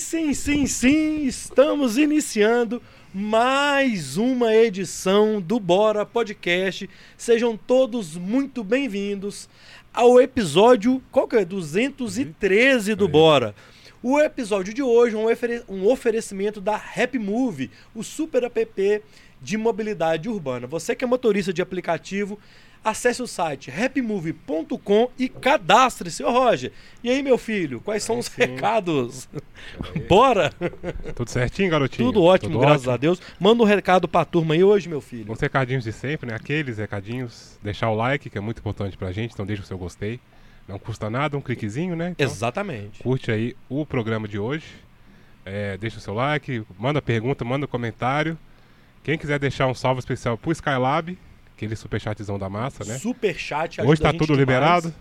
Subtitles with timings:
[0.00, 2.80] sim, sim, sim, estamos iniciando
[3.12, 6.88] mais uma edição do Bora Podcast.
[7.18, 9.46] Sejam todos muito bem-vindos
[9.92, 11.44] ao episódio, qual que é?
[11.44, 13.54] 213 do Bora.
[14.02, 19.02] O episódio de hoje é um, ofere um oferecimento da Happy Move, o super app
[19.42, 20.66] de mobilidade urbana.
[20.66, 22.38] Você que é motorista de aplicativo,
[22.84, 26.22] acesse o site happymove.com e cadastre-se.
[26.22, 26.72] Ô Roger,
[27.02, 28.32] e aí meu filho, quais são os sim.
[28.36, 29.28] recados?
[30.08, 30.52] Bora!
[31.14, 32.08] Tudo certinho, garotinho?
[32.08, 32.94] Tudo ótimo, Tudo graças ótimo.
[32.94, 33.20] a Deus.
[33.38, 35.32] Manda um recado pra turma aí hoje, meu filho.
[35.32, 36.34] Os recadinhos de sempre, né?
[36.34, 37.58] Aqueles recadinhos.
[37.62, 40.20] Deixar o like, que é muito importante pra gente, então deixa o seu gostei.
[40.66, 42.10] Não custa nada, um cliquezinho, né?
[42.10, 43.02] Então, Exatamente.
[43.02, 44.66] Curte aí o programa de hoje.
[45.44, 48.38] É, deixa o seu like, manda pergunta, manda comentário.
[49.02, 51.18] Quem quiser deixar um salve especial pro Skylab,
[51.60, 52.98] aquele superchatzão da massa, né?
[52.98, 54.92] Superchat Hoje tá tudo liberado.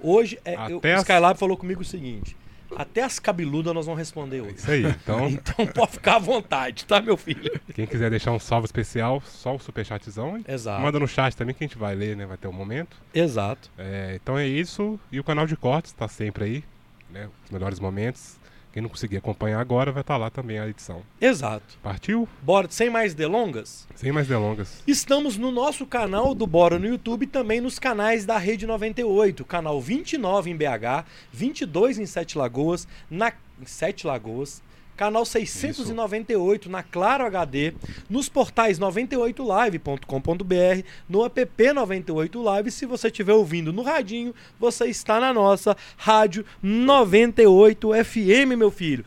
[0.00, 2.34] Hoje, é, eu, o Skylab falou comigo o seguinte:
[2.74, 4.54] até as cabeludas nós vamos responder hoje.
[4.56, 5.28] Isso aí, então.
[5.28, 7.60] então pode ficar à vontade, tá, meu filho?
[7.74, 10.42] Quem quiser deixar um salve especial, só o superchatzão.
[10.48, 10.80] Exato.
[10.80, 12.24] Manda no chat também que a gente vai ler, né?
[12.24, 12.96] Vai ter um momento.
[13.14, 13.70] Exato.
[13.76, 14.98] É, então é isso.
[15.12, 16.64] E o canal de cortes tá sempre aí,
[17.10, 17.28] né?
[17.44, 18.38] Os melhores momentos.
[18.76, 21.00] Quem não conseguir acompanhar agora vai estar tá lá também a edição.
[21.18, 21.78] Exato.
[21.82, 22.28] Partiu?
[22.42, 23.88] Bora, sem mais delongas?
[23.94, 24.82] Sem mais delongas.
[24.86, 29.46] Estamos no nosso canal do Bora no YouTube e também nos canais da Rede 98,
[29.46, 34.62] canal 29 em BH, 22 em Sete Lagoas, na em Sete Lagoas,
[34.96, 36.70] canal 698 Isso.
[36.70, 37.74] na Claro HD,
[38.08, 42.70] nos portais 98live.com.br, no app 98live.
[42.70, 49.04] Se você estiver ouvindo no radinho, você está na nossa rádio 98 FM, meu filho.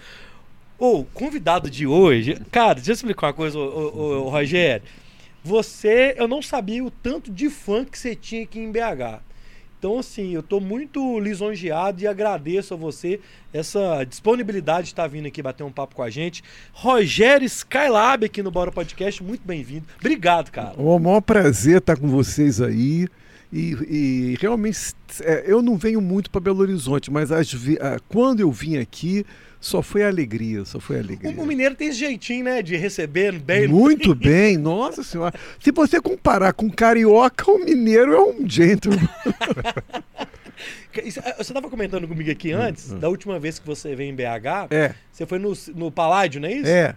[0.77, 4.85] O oh, convidado de hoje, cara, deixa eu explicar uma coisa, ô, ô, Rogério.
[5.43, 9.21] Você, eu não sabia o tanto de fã que você tinha aqui em BH.
[9.79, 13.21] Então, assim, eu estou muito lisonjeado e agradeço a você
[13.53, 16.43] essa disponibilidade de estar vindo aqui bater um papo com a gente.
[16.73, 19.85] Rogério Skylab aqui no Bora Podcast, muito bem-vindo.
[19.97, 20.73] Obrigado, cara.
[20.77, 23.07] Um maior prazer estar com vocês aí.
[23.53, 27.49] E, e realmente, é, eu não venho muito para Belo Horizonte, mas as,
[28.09, 29.25] quando eu vim aqui,
[29.59, 31.41] só foi alegria, só foi alegria.
[31.41, 33.67] O mineiro tem esse jeitinho, né, de receber bem.
[33.67, 35.33] Muito bem, nossa senhora.
[35.59, 39.07] Se você comparar com carioca, o mineiro é um gentleman.
[40.91, 44.15] Eh, você estava comentando comigo aqui antes, hum, da última vez que você veio em
[44.15, 44.93] BH, é.
[45.09, 46.67] você foi no, no Paládio, não é isso?
[46.67, 46.95] É.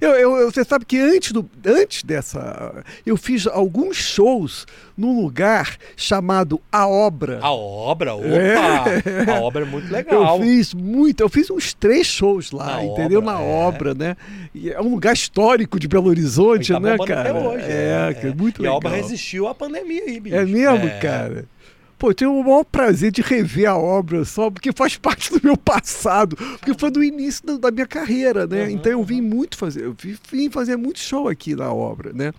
[0.00, 2.84] Eu, eu, você sabe que antes, do, antes dessa.
[3.06, 4.66] Eu fiz alguns shows
[4.96, 7.38] num lugar chamado A Obra.
[7.40, 8.14] A Obra?
[8.14, 8.26] Opa!
[8.26, 9.30] É.
[9.30, 10.36] A Obra é muito legal.
[10.36, 13.20] Eu fiz muito, eu fiz uns três shows lá, Na entendeu?
[13.20, 13.44] Obra, Na é.
[13.44, 14.16] obra, né?
[14.54, 17.30] E é um lugar histórico de Belo Horizonte, tá né, cara?
[17.30, 18.34] Até hoje, é, é, é.
[18.34, 18.74] muito e legal.
[18.74, 20.36] a obra resistiu à pandemia aí, bicho.
[20.36, 20.98] É mesmo, é.
[20.98, 21.44] cara?
[21.98, 25.40] Pô, eu tenho o maior prazer de rever a obra só, porque faz parte do
[25.42, 28.64] meu passado, porque foi do início da, da minha carreira, né?
[28.64, 29.96] Uhum, então eu vim muito fazer, eu
[30.30, 32.32] vim fazer muito show aqui na obra, né?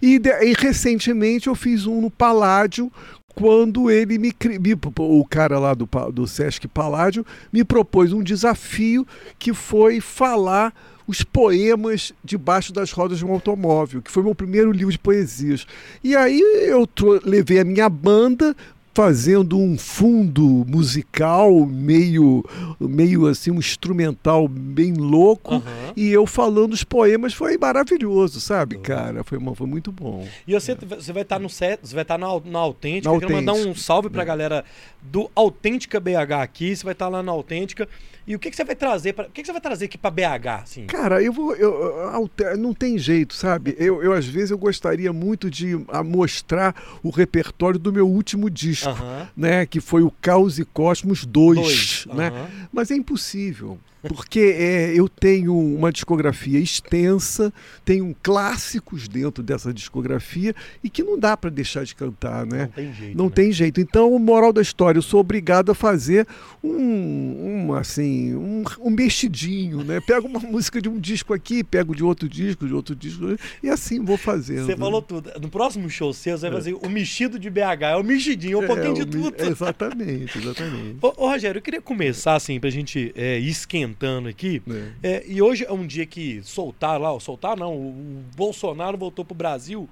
[0.00, 2.90] E, de, e recentemente eu fiz um no Paládio
[3.34, 9.06] quando ele me, me, o cara lá do, do Sesc Paládio me propôs um desafio
[9.38, 10.74] que foi falar
[11.06, 15.66] os poemas debaixo das rodas de um automóvel, que foi meu primeiro livro de poesias.
[16.04, 16.88] E aí eu
[17.24, 18.54] levei a minha banda,
[18.92, 22.44] fazendo um fundo musical meio
[22.80, 25.62] meio assim um instrumental bem louco uhum.
[25.96, 28.82] e eu falando os poemas foi maravilhoso sabe uhum.
[28.82, 32.18] cara foi foi muito bom e você você vai estar no set você vai estar
[32.18, 34.26] na, na autêntica na quero mandar um salve para a é.
[34.26, 34.64] galera
[35.00, 37.88] do autêntica BH aqui você vai estar lá na autêntica
[38.26, 39.98] e o que, que você vai trazer para o que, que você vai trazer aqui
[39.98, 44.26] para BH assim cara eu vou eu, eu, não tem jeito sabe eu, eu às
[44.26, 48.88] vezes eu gostaria muito de mostrar o repertório do meu último disco disco,
[49.36, 49.66] né?
[49.66, 52.48] Que foi o Caos e Cosmos 2, né?
[52.72, 53.78] Mas é impossível.
[54.02, 57.52] Porque é, eu tenho uma discografia extensa,
[57.84, 62.62] tenho clássicos dentro dessa discografia e que não dá para deixar de cantar, né?
[62.62, 63.18] Não tem jeito.
[63.18, 63.30] Não né?
[63.34, 63.80] tem jeito.
[63.80, 66.26] Então, moral da história, eu sou obrigado a fazer
[66.64, 70.00] um, um assim, um, um mexidinho, né?
[70.00, 73.68] Pego uma música de um disco aqui, pego de outro disco, de outro disco, e
[73.68, 74.66] assim vou fazendo.
[74.66, 75.30] Você falou tudo.
[75.40, 76.54] No próximo show seu, você vai é.
[76.54, 79.34] fazer o mexido de BH, é o mexidinho, um é, pouquinho de tudo.
[79.38, 80.96] Exatamente, exatamente.
[81.02, 84.62] ô, ô, Rogério, eu queria começar, assim, pra gente é, esquentar comentando aqui.
[85.02, 85.08] É.
[85.14, 89.34] É, e hoje é um dia que soltar lá, soltar não, o Bolsonaro voltou pro
[89.34, 89.88] Brasil.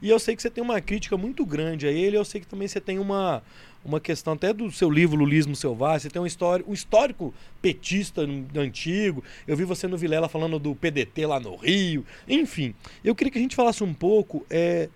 [0.00, 2.16] E eu sei que você tem uma crítica muito grande a ele.
[2.16, 3.42] Eu sei que também você tem uma,
[3.84, 6.00] uma questão até do seu livro Lulismo Selvagem.
[6.00, 8.22] Você tem um, histórico, um histórico petista
[8.56, 9.24] antigo.
[9.46, 12.06] Eu vi você no Vilela falando do PDT lá no Rio.
[12.28, 14.46] Enfim, eu queria que a gente falasse um pouco.
[14.48, 14.88] É,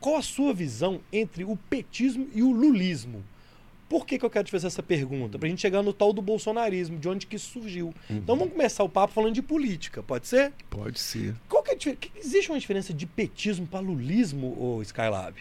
[0.00, 3.22] qual a sua visão entre o petismo e o lulismo?
[3.92, 5.38] Por que, que eu quero te fazer essa pergunta?
[5.38, 7.92] Pra gente chegar no tal do bolsonarismo, de onde que isso surgiu.
[8.08, 8.16] Uhum.
[8.16, 10.50] Então vamos começar o papo falando de política, pode ser?
[10.70, 11.34] Pode ser.
[11.46, 12.00] Qual que é a diferença?
[12.16, 15.34] Existe uma diferença de petismo para lulismo, ô Skylab?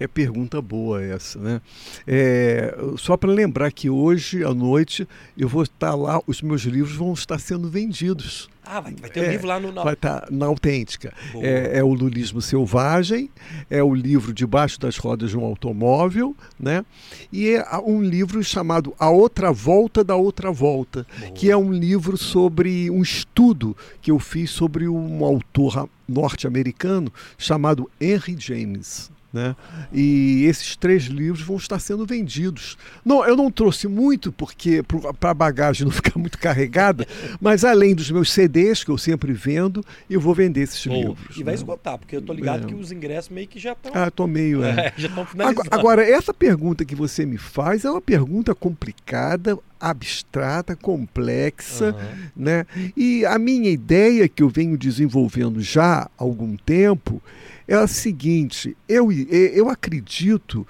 [0.00, 1.60] É pergunta boa essa, né?
[2.06, 6.94] É, só para lembrar que hoje à noite eu vou estar lá, os meus livros
[6.94, 8.48] vão estar sendo vendidos.
[8.64, 9.72] Ah, vai, vai ter um É, livro lá no.
[9.72, 11.12] Vai estar na autêntica.
[11.36, 13.30] É, é o Lulismo Selvagem,
[13.70, 16.84] é o livro Debaixo das Rodas de um Automóvel, né?
[17.32, 21.32] E é um livro chamado A Outra Volta da Outra Volta, Boa.
[21.32, 27.90] que é um livro sobre um estudo que eu fiz sobre um autor norte-americano chamado
[28.00, 29.10] Henry James.
[29.30, 29.54] Né?
[29.92, 32.78] E esses três livros vão estar sendo vendidos.
[33.04, 34.82] Não, eu não trouxe muito porque
[35.20, 37.06] para a bagagem não ficar muito carregada,
[37.38, 40.96] mas além dos meus CDs que eu sempre vendo, eu vou vender esses Boa.
[41.08, 41.36] livros.
[41.36, 41.56] E vai né?
[41.56, 42.66] esgotar, porque eu tô ligado É.
[42.68, 43.92] que os ingressos meio que já estão.
[43.94, 44.64] Ah, tô meio.
[44.64, 44.94] é.
[44.96, 45.72] já estão Agora, finalizados.
[45.72, 52.30] agora, essa pergunta que você me faz é uma pergunta complicada, abstrata, complexa, Aham.
[52.34, 52.66] né?
[52.96, 57.22] E a minha ideia que eu venho desenvolvendo já há algum tempo
[57.68, 60.66] é a seguinte: eu, eu acredito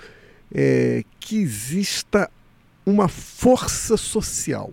[0.52, 2.28] é, que exista
[2.84, 4.72] uma força social.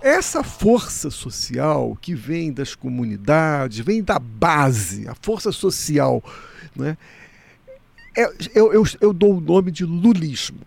[0.00, 6.22] Essa força social que vem das comunidades, vem da base, a força social,
[6.76, 6.96] né?
[8.16, 10.60] É- eu, eu, eu dou o nome de lulismo.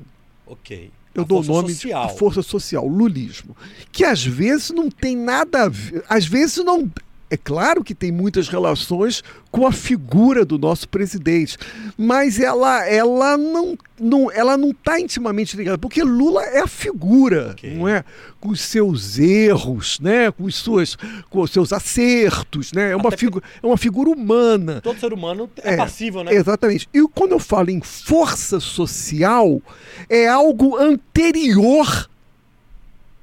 [0.45, 0.91] Ok.
[1.13, 2.07] Eu A dou o nome social.
[2.07, 3.55] de força social, lulismo.
[3.91, 6.03] Que às vezes não tem nada a ver.
[6.09, 6.91] Às vezes não.
[7.29, 9.21] É claro que tem muitas relações
[9.51, 11.57] com a figura do nosso presidente,
[11.97, 17.49] mas ela, ela não não ela não está intimamente ligada, porque Lula é a figura,
[17.51, 17.75] Ok.
[17.75, 18.05] não é?
[18.39, 20.31] Com os seus erros, né?
[20.31, 20.95] Com os suas,
[21.29, 22.91] com os seus acertos, né?
[22.91, 24.79] É uma figura, é uma figura humana.
[24.81, 26.33] Todo ser humano é, É, passível, né?
[26.33, 26.87] Exatamente.
[26.93, 29.61] E quando eu falo em força social,
[30.09, 32.09] é algo anterior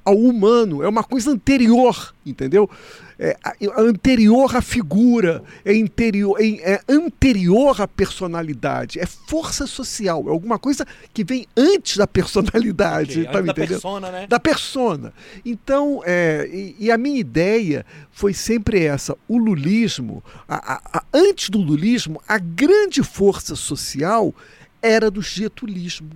[0.03, 2.69] ao humano, é uma coisa anterior, entendeu?
[3.17, 3.37] É,
[3.77, 10.59] anterior à figura, é, interior, é, é anterior à personalidade, é força social, é alguma
[10.59, 13.67] coisa que vem antes da personalidade, Ok, tá da entendendo?
[13.69, 14.27] persona, né?
[14.27, 15.13] da persona.
[15.45, 21.03] Então, é, e, e a minha ideia foi sempre essa: o lulismo, a- a- a-
[21.13, 24.33] antes do lulismo, a grande força social
[24.81, 26.09] era do getulismo,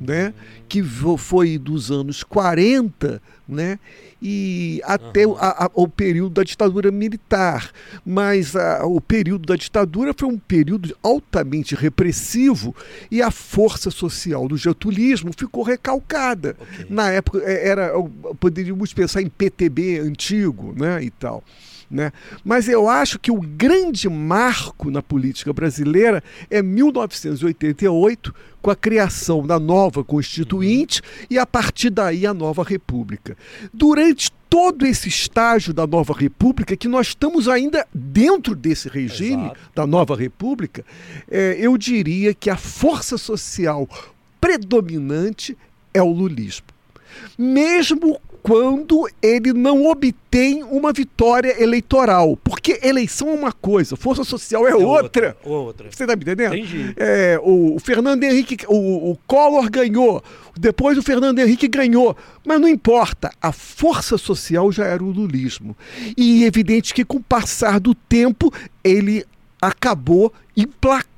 [0.00, 0.32] né?
[0.68, 0.82] que
[1.18, 3.78] foi dos anos 40 né?
[4.22, 7.70] e até o- a- a- o período da ditadura militar.
[8.06, 12.74] Mas a- o período da ditadura foi um período altamente repressivo
[13.10, 16.56] e a força social do getulismo ficou recalcada.
[16.60, 16.86] Ok.
[16.88, 17.92] Na época é, era
[18.38, 21.42] poderíamos pensar em PTB antigo, né, e tal,
[21.90, 22.12] né?
[22.44, 28.32] Mas eu acho que o grande marco na política brasileira é 1988,
[28.62, 33.36] com a criação da nova Constituinte e a partir daí a nova República.
[33.72, 39.60] Durante todo esse estágio da nova República, que nós estamos ainda dentro desse regime Exato.
[39.74, 40.84] da nova República,
[41.30, 43.88] eh, eu diria que a força social
[44.40, 45.56] predominante
[45.94, 46.66] é o lulismo.
[47.38, 52.36] Mesmo quando ele não obtém uma vitória eleitoral.
[52.42, 55.36] Porque eleição é uma coisa, força social é, É outra.
[55.44, 55.88] Outra.
[55.90, 56.54] Você está me entendendo?
[56.54, 56.94] Entendi.
[56.96, 60.22] É, o, o Fernando Henrique, o, o Collor ganhou,
[60.58, 65.76] depois o Fernando Henrique ganhou, mas não importa, a força social já era o lulismo.
[66.16, 69.24] E é evidente que com o passar do tempo ele
[69.60, 71.09] acabou emplacando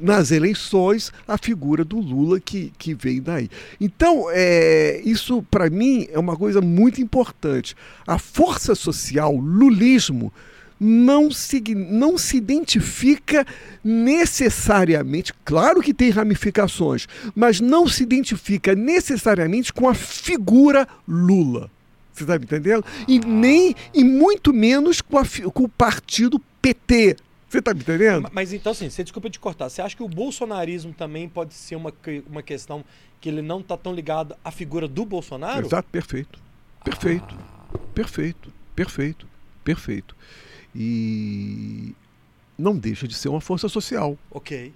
[0.00, 3.50] nas eleições a figura do Lula que, que vem daí.
[3.80, 7.74] Então, é, isso para mim é uma coisa muito importante.
[8.06, 10.32] A força social, lulismo,
[10.78, 13.46] não se, não se identifica
[13.82, 21.70] necessariamente, claro que tem ramificações, mas não se identifica necessariamente com a figura Lula.
[22.12, 22.84] Você está me entendendo?
[23.08, 27.16] E nem, e muito menos com, a com o partido PT.
[27.54, 28.22] Você está me entendendo?
[28.24, 29.68] Ma- Mas então, assim, você desculpa te cortar.
[29.68, 31.92] Você acha que o bolsonarismo também pode ser uma,
[32.28, 32.84] uma questão
[33.20, 35.64] que ele não está tão ligado à figura do Bolsonaro?
[35.64, 36.40] Exato, perfeito.
[36.84, 37.36] Perfeito.
[37.94, 38.52] Perfeito.
[38.74, 39.28] Perfeito.
[39.62, 40.16] Perfeito.
[40.74, 41.94] E
[42.58, 44.18] não deixa de ser uma força social.
[44.32, 44.72] Ok.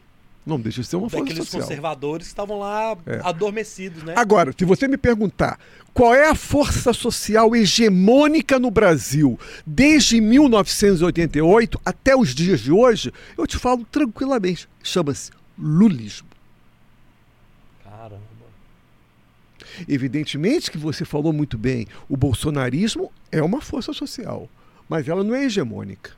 [0.49, 1.63] Não deixa de ser uma força Daqueles social.
[1.63, 3.21] conservadores que estavam lá É.
[3.23, 4.15] adormecidos, né?
[4.17, 5.59] Agora, se você me perguntar
[5.93, 13.13] qual é a força social hegemônica no Brasil desde 1988 até os dias de hoje,
[13.37, 14.67] eu te falo tranquilamente.
[14.83, 16.29] Chama-se lulismo.
[17.85, 18.23] Caramba.
[19.87, 24.49] Evidentemente que você falou muito bem, o bolsonarismo é uma força social,
[24.89, 26.13] mas ela não é hegemônica.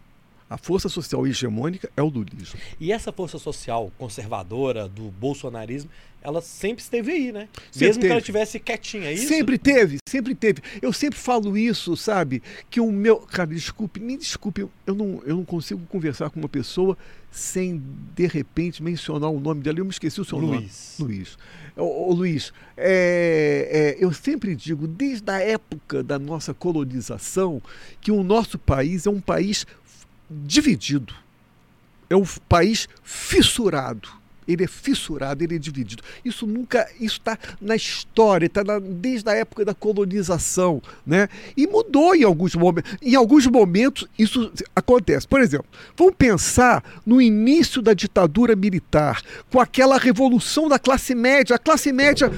[0.51, 2.59] A força social hegemônica é o lulismo.
[2.81, 5.89] E essa força social conservadora do bolsonarismo,
[6.21, 7.49] ela sempre esteve aí, né?
[7.71, 8.19] Sempre Mesmo que ela teve.
[8.19, 9.29] estivesse quietinha, é isso?
[9.29, 10.61] Sempre teve, sempre teve.
[10.83, 12.43] Eu sempre falo isso, sabe?
[12.69, 13.19] Que o meu.
[13.19, 16.99] Cara, desculpe, me desculpe, eu não, eu não consigo conversar com uma pessoa
[17.31, 17.81] sem,
[18.15, 19.79] de repente, mencionar o nome dela.
[19.79, 20.59] Eu me esqueci o seu nome.
[20.59, 20.97] Luiz.
[20.99, 21.39] Luiz.
[21.77, 27.63] Ô, ô, Luiz, é, é, eu sempre digo, desde a época da nossa colonização,
[28.01, 29.65] que o nosso país é um país
[30.31, 31.13] dividido.
[32.09, 34.09] É um país fissurado.
[34.49, 36.03] Ele é fissurado, ele é dividido.
[36.25, 41.29] Isso nunca, isso está na história, está desde a época da colonização, né?
[41.57, 42.97] E mudou em alguns momentos.
[43.01, 45.29] Em alguns momentos isso acontece.
[45.29, 49.23] Por exemplo, vamos pensar no início da ditadura militar,
[49.53, 52.33] com aquela revolução da classe média, a classe média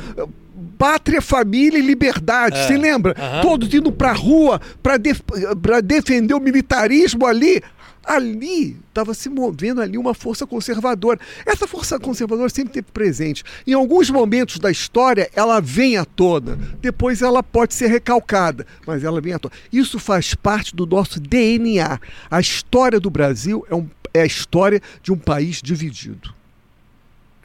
[0.76, 2.58] pátria, família e liberdade.
[2.58, 2.66] É.
[2.66, 3.14] Se lembra?
[3.16, 3.40] Aham.
[3.40, 7.62] Todos indo para a rua para defender o militarismo ali.
[8.04, 11.20] Ali estava se movendo ali uma força conservadora.
[11.46, 13.44] Essa força conservadora sempre teve presente.
[13.66, 16.56] Em alguns momentos da história, ela vem à tona.
[16.80, 19.54] Depois ela pode ser recalcada, mas ela vem à tona.
[19.72, 22.00] Isso faz parte do nosso DNA.
[22.30, 26.34] A história do Brasil é, um- é a história de um país dividido.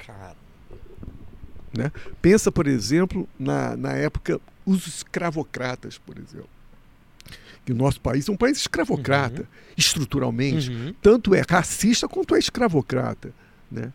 [0.06, 0.36] Cara,
[1.78, 1.92] né?
[2.22, 6.50] Pensa, por exemplo, na, na época, os escravocratas, por exemplo.
[7.68, 9.46] Que o nosso país é um país escravocrata,
[9.76, 10.70] estruturalmente.
[10.72, 10.94] Uhum.
[11.02, 13.34] Tanto é racista quanto é escravocrata.
[13.70, 13.92] Né?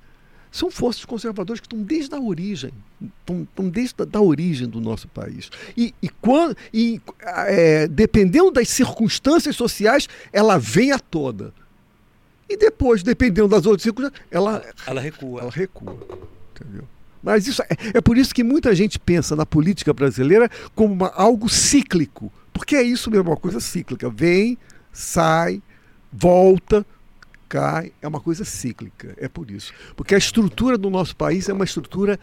[0.50, 4.78] São forças conservadoras que estão desde a origem, estão, estão desde a da origem do
[4.78, 5.48] nosso país.
[5.74, 7.00] E, e, quando, e
[7.46, 11.50] é, dependendo das circunstâncias sociais, ela vem à tona.
[12.50, 15.40] E depois, dependendo das outras circunstâncias, ela, ela recua.
[15.40, 15.96] ela recua.
[16.54, 16.84] Entendeu?
[17.22, 21.12] Mas isso é, é por isso que muita gente pensa na política brasileira como uma-
[21.14, 22.30] algo cíclico.
[22.52, 24.10] Porque é isso mesmo, uma coisa cíclica.
[24.10, 24.58] Vem,
[24.92, 25.62] sai,
[26.12, 26.84] volta,
[27.48, 27.92] cai.
[28.00, 29.14] É uma coisa cíclica.
[29.16, 29.72] É por isso.
[29.96, 32.18] Porque a estrutura do nosso país é uma estrutura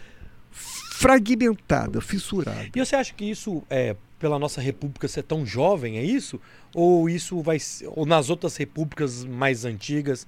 [0.51, 2.69] fragmentada, fissurada.
[2.75, 6.39] E você acha que isso é pela nossa república ser tão jovem, é isso?
[6.75, 7.57] Ou isso vai
[7.88, 10.27] ou nas outras repúblicas mais antigas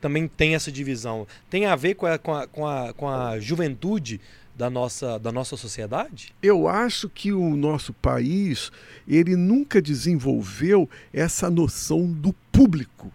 [0.00, 1.26] também tem essa divisão?
[1.48, 4.20] Tem a ver com a, com a, com a, com a juventude
[4.60, 6.34] da nossa, da nossa sociedade?
[6.42, 8.70] Eu acho que o nosso país
[9.08, 13.10] ele nunca desenvolveu essa noção do público.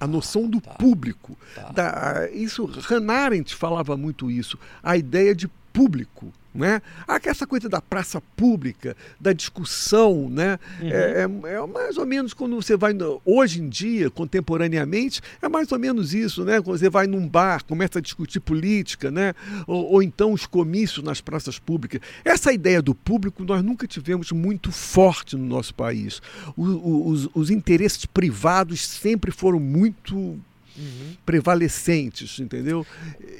[0.00, 0.70] A noção do tá.
[0.72, 1.36] público.
[1.54, 1.72] Tá.
[1.72, 6.32] Da, isso, Hannah Arendt falava muito isso, a ideia de público.
[6.54, 6.82] Né?
[7.08, 10.58] Ah, essa coisa da praça pública, da discussão, né?
[10.82, 10.88] Uhum.
[10.90, 12.92] É, é- é mais ou menos quando você vai,
[13.24, 16.60] hoje em dia, contemporaneamente, é mais ou menos isso, né?
[16.60, 19.32] Quando você vai num bar, começa a discutir política, né?
[19.66, 22.02] Ou, ou então os comícios nas praças públicas.
[22.22, 26.20] Essa ideia do público nós nunca tivemos muito forte no nosso país.
[26.54, 30.38] O- o- os, os interesses privados sempre foram muito
[30.76, 31.16] Uhum.
[31.26, 32.86] prevalecentes, entendeu?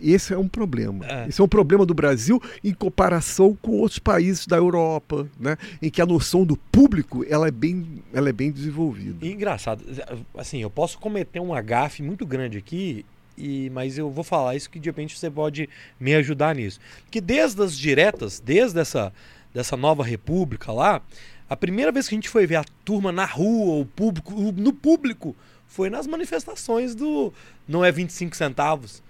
[0.01, 1.07] E Esse é um problema.
[1.07, 1.29] É.
[1.29, 5.57] Esse é um problema do Brasil em comparação com outros países da Europa, né?
[5.81, 9.25] Em que a noção do público ela é bem, ela é bem desenvolvida.
[9.25, 9.85] E engraçado,
[10.37, 13.05] assim, eu posso cometer um agafe muito grande aqui,
[13.37, 16.79] e, mas eu vou falar isso que de repente você pode me ajudar nisso.
[17.11, 19.13] Que desde as diretas, desde essa
[19.53, 21.03] dessa nova república lá,
[21.49, 24.73] a primeira vez que a gente foi ver a turma na rua, o público, no
[24.73, 25.37] público,
[25.73, 27.33] foi nas manifestações do
[27.67, 29.03] não é 25 centavos.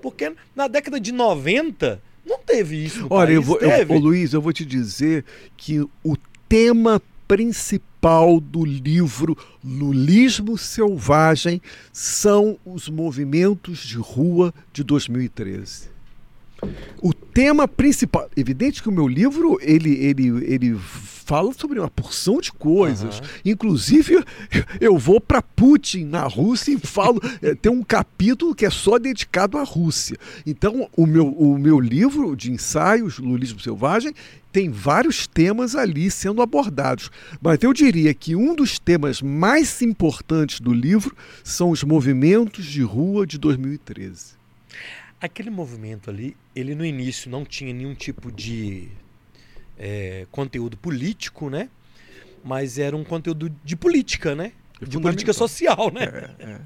[0.00, 4.32] Porque na década de 90 não teve isso Olha, eu país, vou, eu, ô, Luiz,
[4.32, 5.24] eu vou te dizer
[5.56, 6.16] que o
[6.48, 11.60] tema principal do livro Lulismo Selvagem
[11.92, 15.95] são os movimentos de rua de 2013.
[17.02, 20.76] O tema principal, evidente que o meu livro ele, ele, ele
[21.26, 23.18] fala sobre uma porção de coisas.
[23.18, 23.28] Aham.
[23.44, 24.24] Inclusive,
[24.80, 27.20] eu vou para Putin na Rússia e falo.
[27.42, 30.16] eh, Tem um capítulo que é só dedicado à Rússia.
[30.46, 34.14] Então, o meu, o meu livro de ensaios, Lulismo Selvagem,
[34.52, 37.10] tem vários temas ali sendo abordados.
[37.42, 42.82] Mas eu diria que um dos temas mais importantes do livro são os movimentos de
[42.82, 44.35] rua de 2013.
[45.20, 48.88] Aquele movimento ali, ele no início não tinha nenhum tipo de
[49.78, 51.68] é, conteúdo político, né?
[52.44, 54.52] Mas era um conteúdo de política, né?
[54.80, 56.34] De política social, né?
[56.38, 56.60] É, é.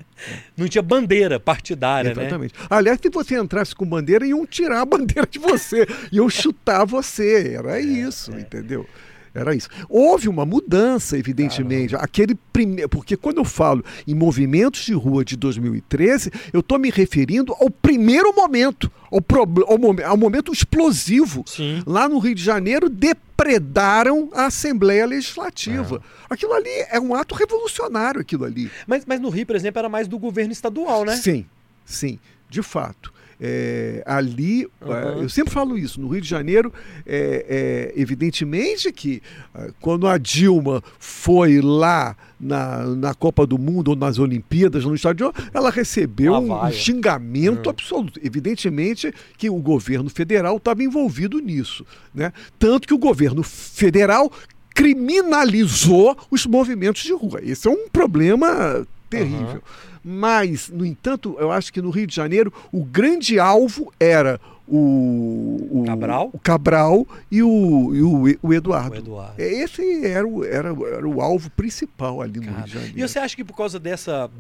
[0.57, 2.23] Não tinha bandeira partidária, né?
[2.23, 2.55] Exatamente.
[2.69, 7.55] Aliás, se você entrasse com bandeira, iam tirar a bandeira de você, iam chutar você.
[7.55, 8.41] Era isso, é.
[8.41, 8.85] entendeu?
[9.35, 9.69] Era isso.
[9.89, 11.95] Houve uma mudança, evidentemente.
[11.95, 16.91] Aquele primeiro, porque quando eu falo em movimentos de rua de 2013, eu estou me
[16.91, 21.45] referindo ao primeiro momento, ao, pro, ao, ao momento explosivo.
[21.47, 21.83] Sim.
[21.87, 25.97] Lá no Rio de Janeiro, depredaram a Assembleia Legislativa.
[25.97, 26.35] É.
[26.35, 28.71] Aquilo ali é um ato revolucionário, aquilo ali.
[28.87, 31.17] Mas, mas no Rio, por exemplo, era mais do governo estadual, né?
[31.17, 31.47] Sim,
[31.85, 32.19] sim,
[32.49, 33.13] de fato.
[33.41, 35.23] É, ali, uhum.
[35.23, 36.71] eu sempre falo isso, no Rio de Janeiro,
[37.07, 39.23] é, é evidentemente que
[39.55, 44.95] ah, quando a Dilma foi lá na, na Copa do Mundo ou nas Olimpíadas, no
[44.95, 47.71] estádio, ela recebeu um xingamento uhum.
[47.71, 48.21] absoluto.
[48.23, 51.87] Evidentemente que o governo federal estava envolvido nisso.
[52.15, 52.33] Né?
[52.59, 54.31] Tanto que o governo federal
[54.75, 57.41] criminalizou os movimentos de rua.
[57.43, 59.57] Esse é um problema terrível.
[59.57, 59.61] Uhum.
[60.03, 65.81] Mas, no entanto, eu acho que no Rio de Janeiro o grande alvo era o,
[65.81, 68.95] o Cabral, o Cabral e, o, e o, o, Eduardo.
[68.95, 69.35] o Eduardo.
[69.43, 72.99] É, esse era o, era, era o alvo principal ali no Rio de Janeiro.
[72.99, 74.31] E você acha que por causa dessa,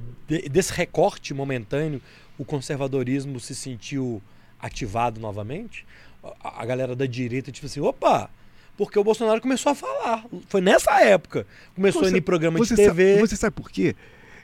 [0.50, 2.00] desse recorte momentâneo,
[2.38, 4.22] o conservadorismo se sentiu
[4.60, 5.84] ativado novamente?
[6.22, 8.30] A, a galera da direita, tipo assim, opa,
[8.76, 10.24] porque o Bolsonaro começou a falar.
[10.48, 11.46] Foi nessa época.
[11.74, 12.86] Começou você, a ir em programa de TV.
[12.86, 13.94] Sabe, você sabe por quê?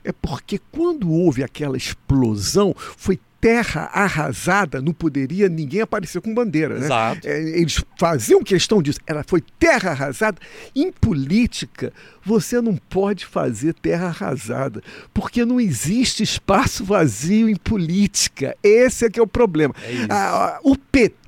[0.06, 6.78] É porque quando houve aquela explosão, foi terra arrasada, não poderia ninguém aparecer com bandeira.
[6.78, 6.86] Né?
[6.86, 7.28] Exato.
[7.28, 8.98] É, eles faziam questão disso.
[9.06, 10.38] Ela foi terra arrasada.
[10.74, 11.92] Em política,
[12.24, 14.82] você não pode fazer terra arrasada,
[15.12, 18.56] porque não existe espaço vazio em política.
[18.62, 19.74] Esse é que é o problema.
[19.84, 21.25] É o PT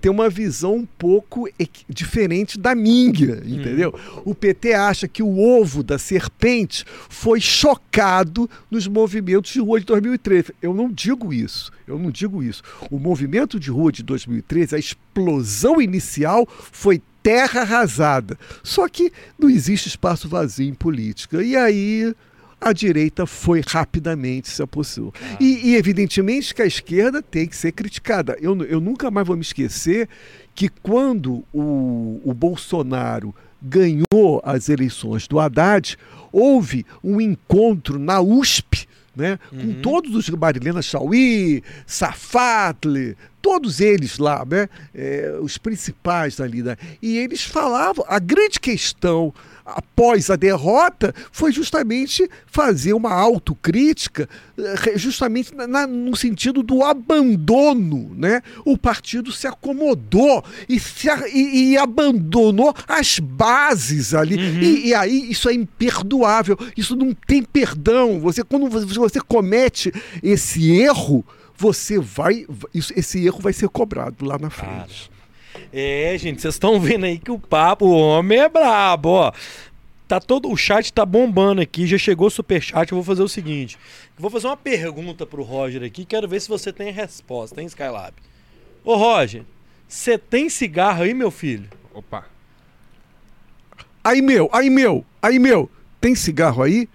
[0.00, 1.48] tem uma visão um pouco
[1.88, 3.94] diferente da minha, entendeu?
[4.16, 4.22] Hum.
[4.26, 9.86] O PT acha que o ovo da serpente foi chocado nos movimentos de rua de
[9.86, 10.54] 2013.
[10.60, 11.72] Eu não digo isso.
[11.86, 12.62] Eu não digo isso.
[12.90, 18.38] O movimento de rua de 2013, a explosão inicial foi terra arrasada.
[18.62, 21.42] Só que não existe espaço vazio em política.
[21.42, 22.14] E aí
[22.60, 25.12] a direita foi rapidamente se apossou.
[25.20, 25.36] Ah.
[25.40, 28.36] E, e, evidentemente que a esquerda tem que ser criticada.
[28.40, 30.08] Eu, eu nunca mais vou me esquecer
[30.54, 35.96] que quando o, o Bolsonaro ganhou as eleições do Haddad,
[36.32, 38.86] houve um encontro na USP
[39.16, 39.38] né?
[39.50, 39.58] Uhum.
[39.58, 43.16] Com todos os Marilena Chauí, Safatli,
[43.46, 44.68] todos eles lá, né?
[44.92, 46.64] É, os principais ali.
[46.64, 46.76] Né?
[47.00, 49.32] E eles falavam, a grande questão
[49.64, 54.28] após a derrota foi justamente fazer uma autocrítica,
[54.58, 58.12] eh, justamente na, no sentido do abandono.
[58.16, 58.42] Né?
[58.64, 64.36] O partido se acomodou e, se, e, e abandonou as bases ali.
[64.36, 64.60] Uhum.
[64.60, 68.18] E, e, aí isso é imperdoável, isso não tem perdão.
[68.18, 71.24] Você, quando você comete esse erro,
[71.56, 72.46] você vai.
[72.74, 75.10] Isso, esse erro vai ser cobrado lá na frente.
[75.72, 79.32] É, gente, vocês estão vendo aí que o papo, o homem é brabo, ó.
[80.06, 82.92] Tá todo, o chat tá bombando aqui, já chegou o superchat.
[82.92, 83.76] Eu vou fazer o seguinte:
[84.16, 88.14] vou fazer uma pergunta pro Roger aqui, quero ver se você tem resposta, hein, Skylab?
[88.84, 89.42] Ô, Roger,
[89.88, 91.68] você tem cigarro aí, meu filho?
[91.92, 92.24] Opa.
[94.04, 95.68] Aí, meu, aí, meu, aí, meu,
[96.00, 96.88] tem cigarro aí?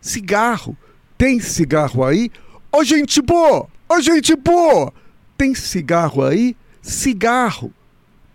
[0.00, 0.76] Cigarro.
[1.18, 2.30] Tem cigarro aí?
[2.72, 3.66] Ô, gente boa!
[3.88, 4.92] Ô, gente boa!
[5.36, 6.56] Tem cigarro aí?
[6.80, 7.72] Cigarro.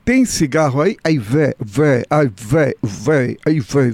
[0.04, 0.98] Tem cigarro aí?
[1.04, 3.92] Aí, vé, vé, aí, vé, vé, aí, vé,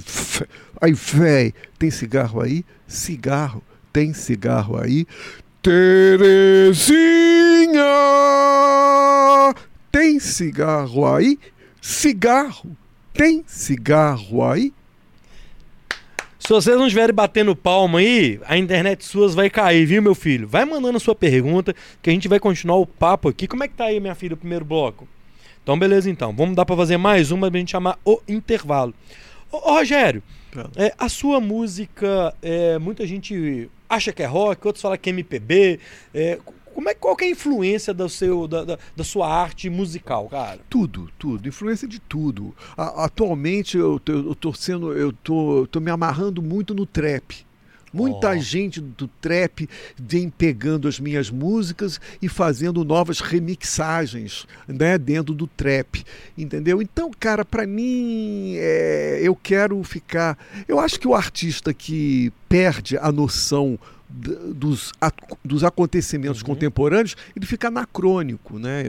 [0.80, 1.52] aí, vé.
[1.78, 2.64] Tem cigarro aí?
[2.88, 3.62] Cigarro.
[3.92, 5.06] Tem cigarro aí?
[5.62, 6.82] Terezinha!
[9.92, 11.38] Tem cigarro aí?
[11.80, 12.76] Cigarro.
[13.14, 14.72] Tem cigarro aí?
[16.44, 20.48] Se vocês não estiverem batendo palma aí, a internet suas vai cair, viu, meu filho?
[20.48, 23.46] Vai mandando a sua pergunta, que a gente vai continuar o papo aqui.
[23.46, 25.06] Como é que tá aí, minha filha, o primeiro bloco?
[25.62, 26.34] Então, beleza, então.
[26.34, 28.92] Vamos dar para fazer mais uma pra gente chamar o intervalo.
[29.52, 30.20] Ô, ô Rogério,
[30.74, 35.12] é, a sua música, é, muita gente acha que é rock, outros falam que é
[35.12, 35.78] MPB.
[36.12, 36.40] É,
[36.74, 40.60] como é, qual é a influência do seu, da, da, da, sua arte musical, cara?
[40.68, 41.48] Tudo, tudo.
[41.48, 42.54] Influência de tudo.
[42.76, 44.92] A, atualmente eu, eu, eu tô sendo.
[44.92, 47.44] Eu tô, tô me amarrando muito no trap.
[47.92, 48.38] Muita oh.
[48.38, 55.46] gente do trap vem pegando as minhas músicas e fazendo novas remixagens, né, dentro do
[55.46, 56.02] trap,
[56.36, 56.80] entendeu?
[56.80, 60.38] Então, cara, para mim, é, eu quero ficar.
[60.66, 63.78] Eu acho que o artista que perde a noção
[64.12, 64.92] dos,
[65.44, 66.48] dos acontecimentos uhum.
[66.48, 68.84] contemporâneos, ele fica anacrônico, né?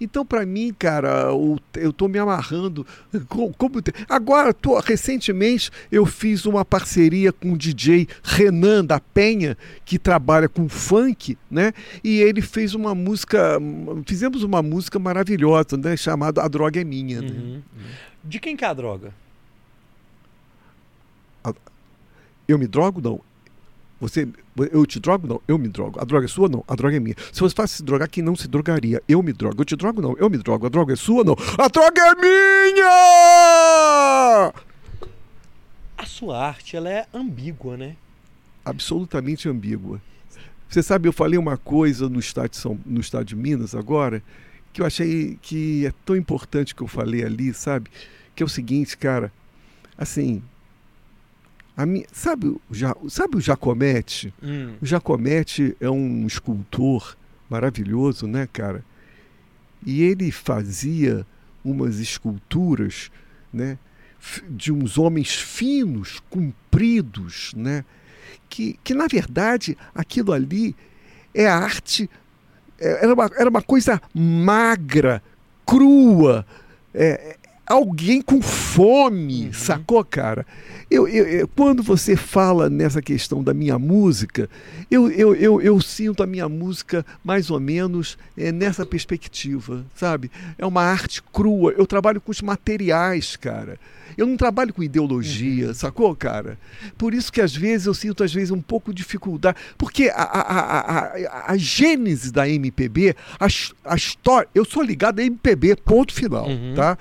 [0.00, 1.30] Então, para mim, cara,
[1.74, 2.86] eu estou me amarrando.
[3.28, 9.98] Como, agora, tô, recentemente, eu fiz uma parceria com o DJ Renan da Penha, que
[9.98, 11.72] trabalha com funk, né?
[12.04, 13.58] E ele fez uma música,
[14.06, 15.96] fizemos uma música maravilhosa, né?
[15.96, 17.20] Chamada A Droga é Minha.
[17.20, 17.30] Né?
[17.30, 17.62] Uhum.
[18.22, 19.12] De quem que é a droga?
[22.46, 23.00] Eu me drogo?
[23.00, 23.20] Não.
[24.00, 24.28] Você,
[24.66, 25.26] eu te drogo?
[25.26, 26.00] Não, eu me drogo.
[26.00, 26.48] A droga é sua?
[26.48, 27.14] Não, a droga é minha.
[27.32, 29.02] Se você fosse se drogar, quem não se drogaria?
[29.08, 29.60] Eu me drogo.
[29.60, 30.00] Eu te drogo?
[30.00, 30.66] Não, eu me drogo.
[30.66, 31.24] A droga é sua?
[31.24, 32.84] Não, a droga é minha!
[35.96, 37.96] A sua arte, ela é ambígua, né?
[38.64, 40.00] Absolutamente ambígua.
[40.68, 44.22] Você sabe, eu falei uma coisa no estado de, São, no estado de Minas agora,
[44.72, 47.90] que eu achei que é tão importante que eu falei ali, sabe?
[48.36, 49.32] Que é o seguinte, cara,
[49.96, 50.42] assim,
[51.78, 52.60] a minha, sabe, o,
[53.08, 54.34] sabe o Jacomete?
[54.42, 54.74] Hum.
[54.82, 57.16] O Jacomete é um escultor
[57.48, 58.84] maravilhoso, né, cara?
[59.86, 61.24] E ele fazia
[61.64, 63.12] umas esculturas,
[63.52, 63.78] né,
[64.50, 67.84] de uns homens finos, compridos, né?
[68.48, 70.74] Que, que na verdade aquilo ali
[71.32, 72.10] é arte,
[72.80, 75.22] é, era uma, era uma coisa magra,
[75.64, 76.44] crua,
[76.92, 77.36] é,
[77.68, 79.52] alguém com fome, uhum.
[79.52, 80.46] sacou, cara?
[80.90, 84.48] Eu, eu, eu, quando você fala nessa questão da minha música,
[84.90, 90.30] eu, eu, eu, eu sinto a minha música mais ou menos é, nessa perspectiva, sabe?
[90.56, 91.74] É uma arte crua.
[91.76, 93.78] Eu trabalho com os materiais, cara.
[94.16, 95.74] Eu não trabalho com ideologia, uhum.
[95.74, 96.58] sacou, cara?
[96.96, 100.22] Por isso que às vezes eu sinto às vezes um pouco de dificuldade, porque a,
[100.22, 106.48] a, a, a, gênese da MPB, a, história, eu sou ligado a MPB, ponto final,
[106.48, 106.74] uhum.
[106.74, 106.98] tá?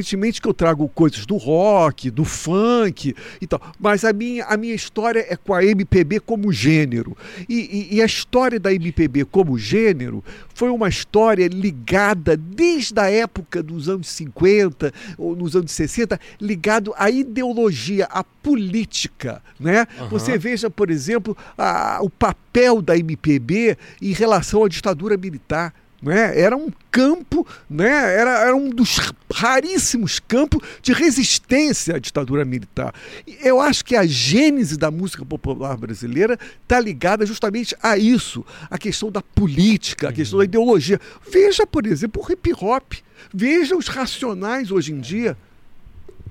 [0.00, 4.56] Evidentemente que eu trago coisas do rock, do funk e tal, mas a minha, a
[4.56, 7.14] minha história é com a MPB como gênero.
[7.46, 13.10] E, e, e a história da MPB como gênero foi uma história ligada desde a
[13.10, 19.42] época dos anos 50 ou nos anos 60, ligado à ideologia, à política.
[19.58, 19.86] Né?
[20.00, 20.08] Uhum.
[20.08, 25.74] Você veja, por exemplo, a, o papel da MPB em relação à ditadura militar.
[26.02, 26.40] Né?
[26.40, 27.88] Era um campo, né?
[27.88, 28.98] era, era um dos
[29.32, 32.94] raríssimos campos de resistência à ditadura militar.
[33.42, 38.78] Eu acho que a gênese da música popular brasileira está ligada justamente a isso, a
[38.78, 40.48] questão da política, a questão da uhum.
[40.48, 40.98] ideologia.
[41.30, 42.94] Veja, por exemplo, o hip hop,
[43.32, 45.36] veja os racionais hoje em dia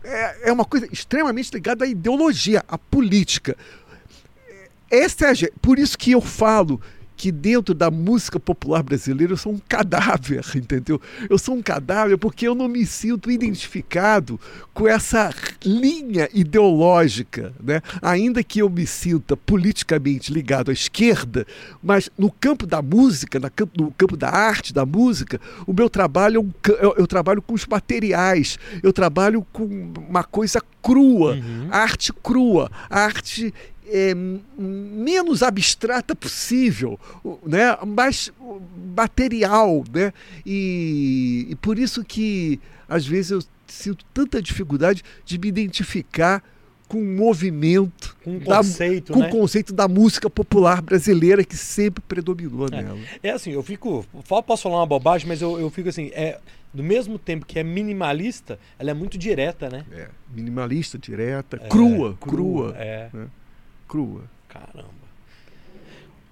[0.03, 3.55] é, é uma coisa extremamente ligada à ideologia, à política.
[4.89, 6.81] Essa é a, por isso que eu falo
[7.19, 11.01] que dentro da música popular brasileira eu sou um cadáver, entendeu?
[11.29, 14.39] Eu sou um cadáver porque eu não me sinto identificado
[14.73, 15.29] com essa
[15.65, 17.81] linha ideológica, né?
[18.01, 21.45] Ainda que eu me sinta politicamente ligado à esquerda,
[21.83, 23.37] mas no campo da música,
[23.77, 27.65] no campo da arte, da música, o meu trabalho é eu, eu trabalho com os
[27.65, 29.65] materiais, eu trabalho com
[30.07, 31.67] uma coisa crua, uhum.
[31.69, 33.53] arte crua, arte
[33.91, 34.13] é,
[34.57, 36.99] menos abstrata possível,
[37.45, 37.77] né?
[37.85, 38.31] mais
[38.95, 39.83] material.
[39.91, 40.13] Né?
[40.45, 46.43] E, e por isso que às vezes eu sinto tanta dificuldade de me identificar
[46.87, 49.27] com o movimento, com o conceito, da, com né?
[49.27, 52.81] o conceito da música popular brasileira que sempre predominou é.
[52.81, 52.99] nela.
[53.21, 54.03] É assim, eu fico.
[54.27, 56.09] Posso falar uma bobagem, mas eu, eu fico assim.
[56.13, 56.39] É,
[56.73, 59.85] do mesmo tempo que é minimalista, ela é muito direta, né?
[59.91, 62.73] É, minimalista, direta, é, crua, crua.
[62.73, 63.09] crua é.
[63.13, 63.27] Né?
[63.89, 64.21] Crua.
[64.47, 64.99] Caramba.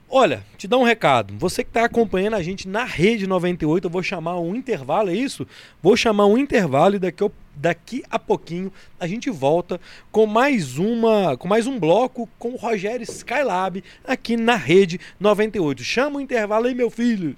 [0.09, 1.33] Olha, te dá um recado.
[1.37, 5.13] Você que está acompanhando a gente na Rede 98, eu vou chamar um intervalo, é
[5.13, 5.45] isso?
[5.83, 11.35] Vou chamar um intervalo e daqui, daqui a pouquinho a gente volta com mais uma,
[11.35, 15.83] com mais um bloco com o Rogério Skylab aqui na Rede 98.
[15.83, 17.35] Chama o intervalo aí, meu filho.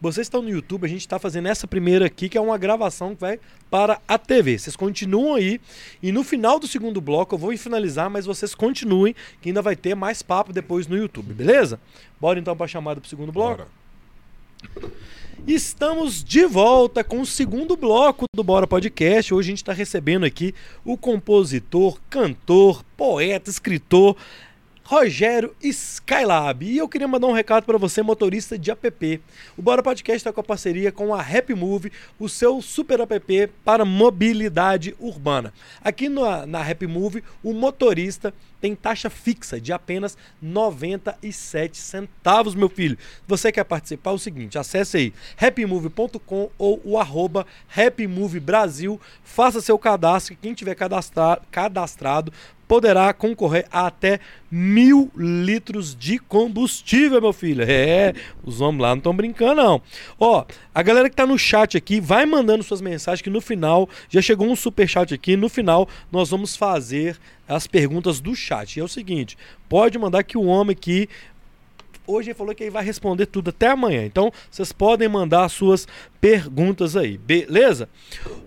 [0.00, 3.14] Vocês estão no YouTube, a gente está fazendo essa primeira aqui, que é uma gravação
[3.14, 4.58] que vai para a TV.
[4.58, 5.60] Vocês continuam aí.
[6.02, 9.74] E no final do segundo bloco eu vou finalizar, mas vocês continuem, que ainda vai
[9.74, 11.80] ter mais papo depois no YouTube, beleza?
[12.20, 13.66] Bora então para a chamada para o segundo bloco?
[14.74, 14.90] Bora.
[15.46, 19.32] Estamos de volta com o segundo bloco do Bora Podcast.
[19.32, 20.52] Hoje a gente está recebendo aqui
[20.84, 24.16] o compositor, cantor, poeta, escritor
[24.86, 26.64] Rogério Skylab.
[26.64, 29.20] E eu queria mandar um recado para você, motorista de app.
[29.56, 33.48] O Bora Podcast está com a parceria com a Happy Move, o seu super app
[33.64, 35.52] para mobilidade urbana.
[35.82, 42.68] Aqui na, na Happy Move, o motorista tem taxa fixa de apenas 97 centavos, meu
[42.68, 42.96] filho.
[43.26, 44.10] Você quer participar?
[44.10, 47.46] É o seguinte, acesse aí happymove.com ou o arroba
[47.76, 52.32] Happy Move Brasil, faça seu cadastro, quem tiver cadastra cadastrado
[52.66, 57.64] poderá concorrer a até mil litros de combustível, meu filho.
[57.66, 58.12] É,
[58.44, 59.82] os homens lá não estão brincando, não.
[60.18, 63.88] Ó, a galera que tá no chat aqui, vai mandando suas mensagens que no final,
[64.08, 68.76] já chegou um super chat aqui, no final nós vamos fazer as perguntas do chat.
[68.76, 69.36] E é o seguinte,
[69.68, 71.08] pode mandar que o homem aqui
[72.06, 74.04] Hoje ele falou que ele vai responder tudo até amanhã.
[74.04, 75.88] Então, vocês podem mandar suas
[76.20, 77.88] perguntas aí, beleza?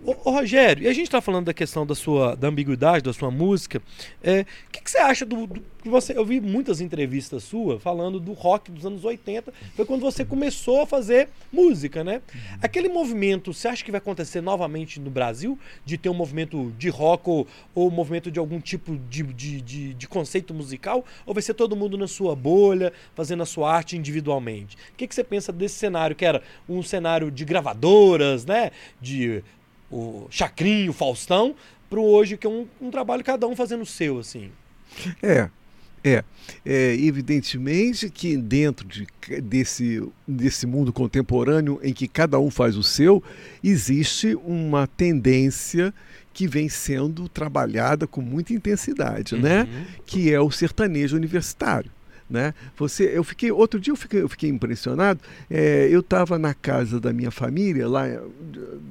[0.04, 3.14] Ô, ô, Rogério, e a gente está falando da questão da sua da ambiguidade da
[3.14, 3.82] sua música.
[4.24, 6.18] É, o que, que, você acha do, do, você?
[6.18, 9.54] Eu vi muitas entrevistas suas falando do rock dos anos 80.
[9.76, 12.22] Foi quando você começou a fazer música, né?
[12.62, 16.90] Aquele movimento, você acha que vai acontecer novamente no Brasil de ter um movimento de
[16.90, 21.06] rock ou, ou movimento de algum tipo de, de, de, de, conceito musical?
[21.26, 24.78] Ou vai ser todo mundo na sua bolha fazendo a sua arte individualmente?
[24.94, 28.72] O que, que você pensa desse cenário que era um cenário de gravadoras, né?
[29.02, 29.44] De
[29.92, 31.56] o Chacrinho, Faustão,
[31.90, 34.52] para hoje que é um, um, trabalho cada um fazendo o seu, assim.
[35.22, 35.50] É,
[36.04, 36.24] é,
[36.66, 39.08] é, evidentemente que dentro de,
[39.42, 43.24] desse, desse mundo contemporâneo em que cada um faz o seu,
[43.64, 45.94] existe uma tendência
[46.32, 49.64] que vem sendo trabalhada com muita intensidade, né?
[49.64, 49.66] uhum.
[49.66, 49.88] né?
[50.06, 51.92] Que é o sertanejo universitário.
[52.30, 52.54] Né?
[52.78, 55.20] Você, eu fiquei outro dia eu fiquei, eu fiquei impressionado.
[55.50, 58.06] É, eu estava na casa da minha família lá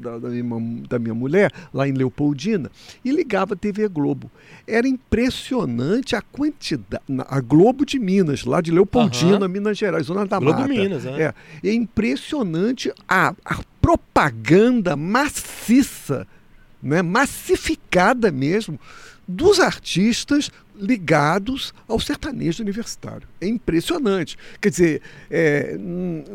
[0.00, 2.68] da, da, minha, da, minha, mulher lá em Leopoldina
[3.04, 4.28] e ligava a TV Globo.
[4.66, 9.48] Era impressionante a quantidade a Globo de Minas lá de Leopoldina, uhum.
[9.48, 10.72] Minas Gerais, zona da Globo Mata.
[10.72, 11.32] Minas, né?
[11.62, 11.68] é.
[11.68, 16.26] é impressionante a, a propaganda maciça,
[16.82, 17.02] né?
[17.02, 18.78] massificada mesmo
[19.26, 23.26] dos artistas ligados ao sertanejo universitário.
[23.40, 24.36] É impressionante.
[24.60, 25.76] Quer dizer, é,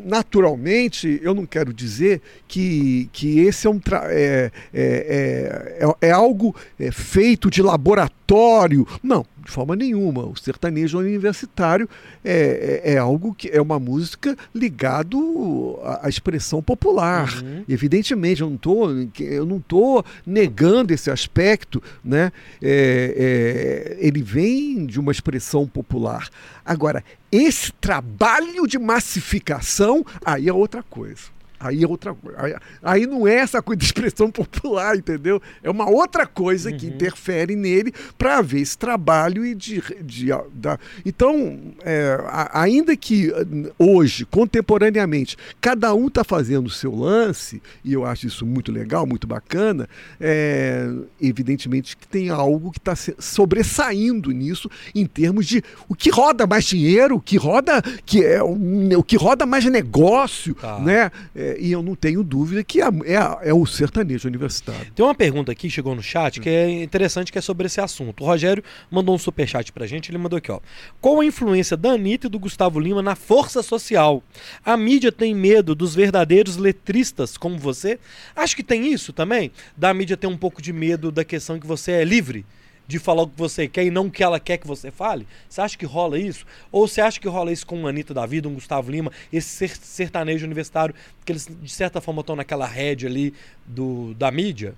[0.06, 3.80] naturalmente, eu não quero dizer que, que esse é um
[4.10, 8.88] é, é, é, é, algo é, feito de laboratório.
[9.02, 10.26] Não, de forma nenhuma.
[10.26, 11.88] O sertanejo universitário
[12.24, 17.30] é, é, é, algo que é uma música ligado à, à expressão popular.
[17.42, 17.64] Uhum.
[17.68, 22.32] Evidentemente, eu não tô, eu não tô negando esse aspecto, né?
[22.62, 26.30] É, é, ele vem de uma expressão popular.
[26.66, 31.34] Agora, esse trabalho de massificação, aí é outra coisa.
[31.64, 32.16] Aí é outra.
[32.38, 35.42] Aí, aí, não é essa coisa de expressão popular, entendeu?
[35.62, 36.78] É uma outra coisa uhum.
[36.78, 39.82] que interfere nele para haver esse trabalho e de.
[40.02, 40.78] de, da...
[41.06, 42.18] Então, é,
[42.52, 43.32] ainda que
[43.78, 49.06] hoje, contemporaneamente, cada um está fazendo o seu lance, e eu acho isso muito legal,
[49.06, 49.88] muito bacana,
[50.20, 50.90] é,
[51.22, 56.66] evidentemente que tem algo que está sobressaindo nisso em termos de o que roda mais
[56.66, 58.58] dinheiro, o que roda, que é, o,
[58.98, 60.80] o que roda mais negócio, tá.
[60.80, 61.12] né?
[61.36, 64.92] É, e eu não tenho dúvida que é, é, é, o sertanejo universitário.
[64.94, 68.24] Tem uma pergunta aqui, chegou no chat, que é interessante, que é sobre esse assunto.
[68.24, 70.60] O Rogério mandou um superchat pra gente, ele mandou aqui, ó.
[71.02, 74.24] Qual a influência da Anitta e do Gustavo Lima na força social?
[74.66, 78.00] A mídia tem medo dos verdadeiros letristas como você?
[78.36, 81.68] Acho que tem isso também, da mídia ter um pouco de medo da questão que
[81.68, 82.46] você é livre
[82.94, 85.26] de falar o que você quer e não o que ela quer que você fale?
[85.50, 86.46] Você acha que rola isso?
[86.72, 89.68] Ou você acha que rola isso com uma Anitta da vida, um Gustavo Lima, esse
[89.68, 90.94] sertanejo universitário,
[91.26, 93.34] que eles de certa forma estão naquela rede ali
[93.66, 94.76] do, da mídia?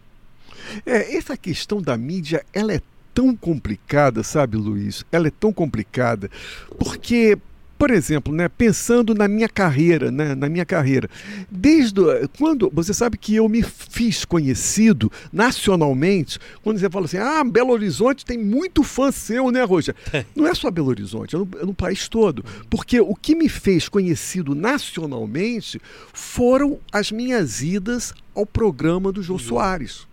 [0.86, 2.82] É, essa questão da mídia, ela é
[3.14, 5.04] tão complicada, sabe, Luiz?
[5.12, 6.32] Ela é tão complicada
[6.80, 7.38] porque
[7.78, 11.10] por exemplo, né, pensando na minha carreira, né, na minha carreira,
[11.50, 12.02] desde
[12.38, 17.72] quando você sabe que eu me fiz conhecido nacionalmente, quando você fala assim, ah, Belo
[17.72, 19.96] Horizonte tem muito fã seu, né, Roja?
[20.36, 23.50] Não é só Belo Horizonte, é no, é no país todo, porque o que me
[23.50, 25.82] fez conhecido nacionalmente
[26.14, 29.40] foram as minhas idas ao programa do Jô uhum.
[29.40, 30.08] Soares.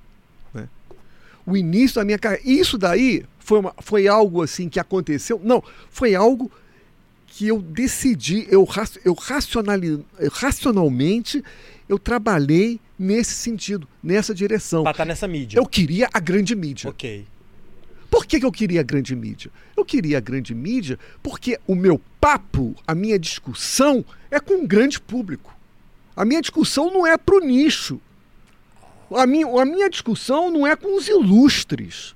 [0.53, 0.68] Né?
[1.46, 2.42] O início da minha carreira.
[2.44, 5.40] Isso daí foi, uma, foi algo assim que aconteceu?
[5.42, 6.51] Não, foi algo
[7.35, 8.68] que eu decidi, eu,
[9.05, 9.16] eu,
[10.21, 11.42] eu racionalmente,
[11.88, 14.83] eu trabalhei nesse sentido, nessa direção.
[14.83, 15.59] Para estar tá nessa mídia.
[15.59, 16.90] Eu queria a grande mídia.
[16.90, 17.25] Ok.
[18.11, 19.51] Por que, que eu queria a grande mídia?
[19.75, 24.66] Eu queria a grande mídia porque o meu papo, a minha discussão é com um
[24.66, 25.57] grande público.
[26.14, 27.99] A minha discussão não é para o nicho.
[29.11, 32.14] A minha, a minha discussão não é com os ilustres.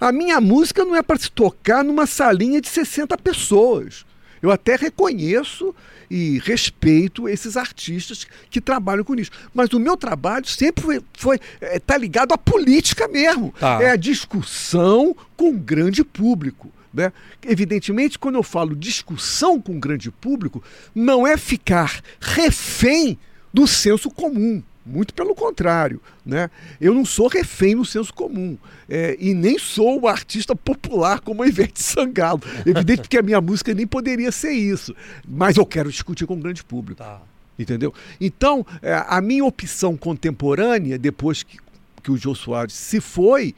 [0.00, 4.06] A minha música não é para se tocar numa salinha de 60 pessoas.
[4.42, 5.74] Eu até reconheço
[6.10, 9.30] e respeito esses artistas que trabalham com isso.
[9.54, 13.54] Mas o meu trabalho sempre foi, foi é, tá ligado à política mesmo.
[13.58, 13.80] Tá.
[13.82, 16.72] É a discussão com o grande público.
[16.92, 17.12] Né?
[17.46, 20.62] Evidentemente, quando eu falo discussão com o grande público,
[20.94, 23.18] não é ficar refém
[23.52, 24.62] do senso comum.
[24.90, 26.50] Muito pelo contrário, né?
[26.80, 31.44] Eu não sou refém no senso comum é, e nem sou o artista popular como
[31.44, 32.40] a Ivete Sangalo.
[32.66, 34.94] Evidente que a minha música nem poderia ser isso,
[35.26, 36.98] mas eu quero discutir com o grande público.
[36.98, 37.22] Tá.
[37.56, 37.94] Entendeu?
[38.20, 41.58] Então, é, a minha opção contemporânea, depois que,
[42.02, 43.54] que o Jô Soares se foi,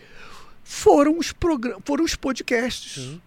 [0.63, 1.33] foram os,
[1.85, 3.07] foram os podcasts.
[3.07, 3.21] Uhum.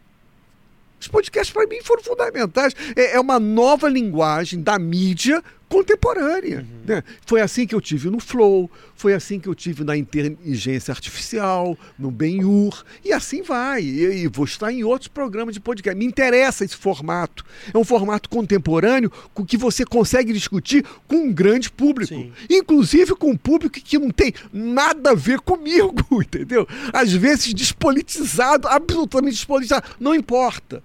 [1.00, 2.76] Os podcasts, para mim, foram fundamentais.
[2.96, 6.60] É, é uma nova linguagem da mídia contemporânea.
[6.60, 6.86] Uhum.
[6.86, 7.04] Né?
[7.26, 11.78] Foi assim que eu tive no Flow, foi assim que eu tive na inteligência artificial,
[11.98, 13.82] no Ben-Hur, e assim vai.
[13.82, 15.98] E, e, vou estar em outros programas de podcast.
[15.98, 17.44] Me interessa esse formato.
[17.74, 22.14] É um formato contemporâneo com que você consegue discutir com um grande público.
[22.14, 22.32] Sim.
[22.50, 26.68] Inclusive com um público que não tem nada a ver comigo, entendeu?
[26.94, 29.88] Às vezes despolitizado, absolutamente despolitizado.
[30.00, 30.84] Não importa.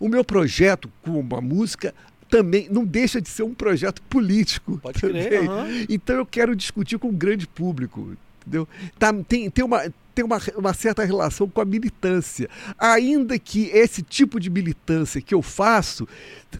[0.00, 1.94] O meu projeto com uma música
[2.34, 4.80] também não deixa de ser um projeto político.
[4.82, 5.48] Pode crer.
[5.48, 5.86] Uhum.
[5.88, 8.16] Então eu quero discutir com o grande público.
[8.40, 8.66] Entendeu?
[8.98, 12.50] Tá, tem, tem, uma, tem uma, uma certa relação com a militância.
[12.76, 16.08] Ainda que esse tipo de militância que eu faço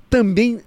[0.08, 0.60] também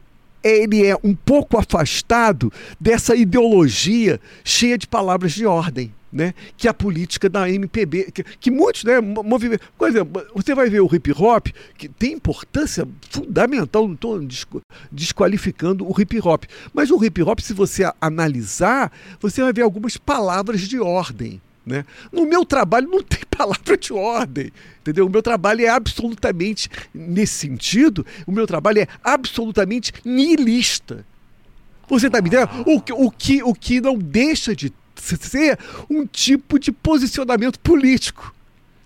[0.43, 6.73] ele é um pouco afastado dessa ideologia cheia de palavras de ordem né, que a
[6.73, 11.11] política da MPB, que, que muitos, né, movimentos, por exemplo, você vai ver o hip
[11.11, 14.19] hop, que tem importância fundamental, não estou
[14.91, 19.95] desqualificando o hip hop, mas o hip hop, se você analisar, você vai ver algumas
[19.95, 21.39] palavras de ordem.
[21.63, 21.85] Né?
[22.11, 24.51] No meu trabalho não tem palavra de ordem,
[24.81, 25.05] entendeu?
[25.05, 31.05] O meu trabalho é absolutamente, nesse sentido, o meu trabalho é absolutamente nihilista.
[31.87, 32.49] Você está me entendendo?
[32.65, 35.57] O, o, que, o que não deixa de ser
[35.89, 38.33] um tipo de posicionamento político.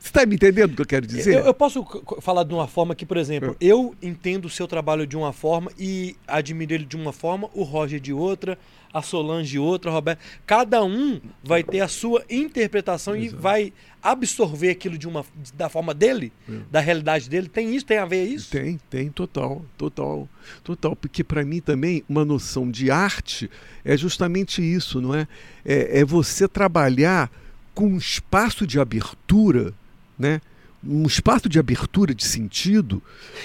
[0.02, 1.36] Você está me entendendo o que eu quero dizer?
[1.36, 1.86] Eu, eu, posso
[2.22, 3.56] falar de uma forma que, por exemplo, é.
[3.60, 7.62] eu entendo o seu trabalho de uma forma e admiro ele de uma forma, o
[7.62, 8.58] Roger de outra,
[8.92, 10.20] a Solange de outra, a Roberto.
[10.44, 13.36] Cada um vai ter a sua interpretação Exato.
[13.36, 16.54] e vai absorver aquilo de uma, da forma dele, é.
[16.72, 17.48] da realidade dele.
[17.48, 17.86] Tem isso?
[17.86, 18.50] Tem a ver isso?
[18.50, 20.28] Tem, tem, total, total,
[20.64, 20.96] total.
[20.96, 23.52] Porque para mim também uma noção de arte
[23.86, 25.28] é justamente isso, não é?
[25.64, 27.32] É, é você trabalhar
[27.76, 29.74] com um espaço de abertura,
[30.22, 30.40] né?
[30.84, 33.02] um espaço de abertura de sentido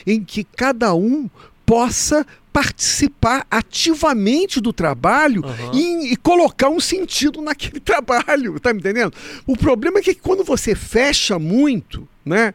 [0.07, 1.29] em que cada um
[1.65, 5.75] possa participar ativamente do trabalho uhum.
[5.75, 9.13] e, e, colocar um sentido naquele trabalho, tá me entendendo?
[9.47, 12.55] O problema é que quando você fecha muito, né?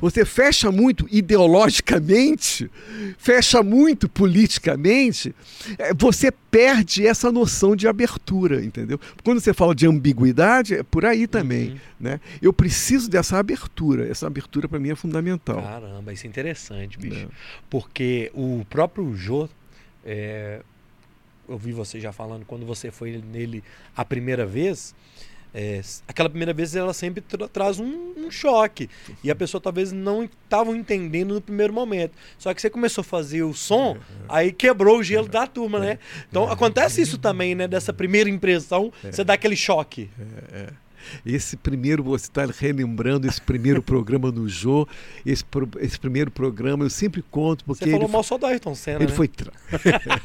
[0.00, 2.70] Você fecha muito ideologicamente,
[3.18, 5.34] fecha muito politicamente,
[5.76, 9.00] é, você perde essa noção de abertura, entendeu?
[9.24, 11.78] Quando você fala de ambiguidade, é por aí também, uhum.
[11.98, 12.20] né?
[12.40, 15.60] Eu preciso dessa abertura, essa abertura para mim é fundamental.
[15.60, 17.26] Caramba, isso é interessante, bicho.
[17.26, 17.28] É.
[17.68, 19.48] Porque o próprio Jô,
[20.04, 20.62] é,
[21.48, 23.64] eu vi você já falando, quando você foi nele
[23.96, 24.94] a primeira vez,
[25.60, 28.88] é, aquela primeira vez ela sempre tra traz um, um, choque.
[29.24, 32.12] E a pessoa talvez não estava entendendo no primeiro momento.
[32.38, 35.98] Só que você começou a fazer o som, aí quebrou o gelo da turma, né?
[36.28, 37.66] Então acontece isso também, né?
[37.66, 40.08] Dessa primeira impressão, você dá aquele choque.
[40.52, 40.87] É, é.
[41.24, 44.86] Esse primeiro, você está relembrando esse primeiro programa no Jô,
[45.24, 47.84] esse, pro, esse primeiro programa, eu sempre conto porque.
[47.84, 48.98] Você falou ele, mal só do Ayrton Senna.
[48.98, 49.16] Ele né?
[49.16, 49.28] foi.
[49.28, 49.52] Tra...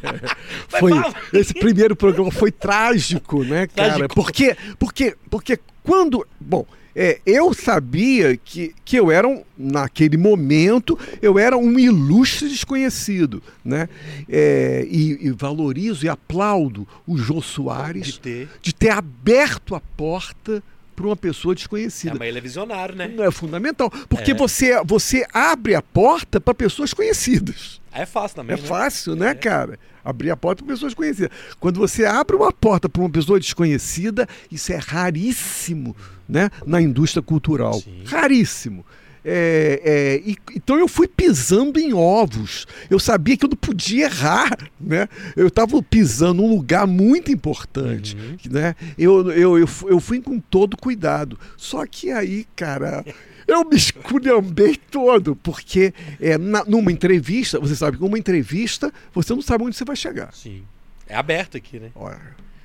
[0.80, 0.92] foi
[1.34, 3.96] esse primeiro programa foi trágico, né, cara?
[3.96, 4.16] Trágico.
[4.16, 6.26] Porque, porque, porque quando.
[6.40, 6.66] Bom.
[6.96, 13.42] É, eu sabia que, que eu era, um, naquele momento, eu era um ilustre desconhecido,
[13.66, 13.90] né?
[14.30, 19.80] É, e, e, valorizo e aplaudo o Jô Soares de ter, de ter aberto a
[19.80, 20.62] porta
[20.96, 22.16] para uma pessoa desconhecida.
[22.16, 23.12] É, mas ele é visionário, né?
[23.20, 23.90] É fundamental.
[24.08, 24.36] Porque é.
[24.36, 27.82] você, você abre a porta para pessoas conhecidas.
[27.92, 28.56] É fácil também.
[28.56, 28.68] É né?
[28.68, 29.36] fácil, né, é.
[29.36, 29.80] cara?
[30.04, 31.32] Abrir a porta para pessoas conhecidas.
[31.60, 35.96] Quando você abre uma porta para uma pessoa desconhecida, isso é raríssimo
[36.28, 37.74] né, na indústria cultural.
[37.74, 38.04] Sim.
[38.06, 38.86] Raríssimo.
[39.26, 42.68] É, é, e, então eu fui pisando em ovos.
[42.90, 45.08] Eu sabia que eu não podia errar, né?
[45.36, 48.38] Eu estava pisando num lugar muito importante, uhum.
[48.52, 48.76] né?
[48.98, 51.40] Eu, eu, eu, eu fui com todo cuidado.
[51.56, 53.06] Só que aí, cara,
[53.48, 59.34] eu me esculhambei todo, porque é, na, numa entrevista, você sabe que uma entrevista, você
[59.34, 60.34] não sabe onde você vai chegar.
[60.34, 60.64] Sim.
[61.08, 61.92] É aberto aqui, né?
[61.96, 62.20] Olha,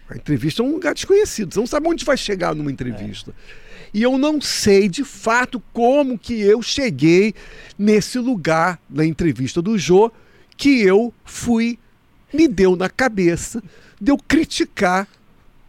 [0.09, 1.53] a entrevista é um lugar desconhecido.
[1.53, 3.35] Você não sabe onde vai chegar numa entrevista.
[3.65, 7.35] É e eu não sei de fato como que eu cheguei
[7.79, 10.11] nesse lugar na entrevista do Jô
[10.57, 11.79] que eu fui
[12.33, 13.63] me deu na cabeça
[14.01, 15.09] de eu criticar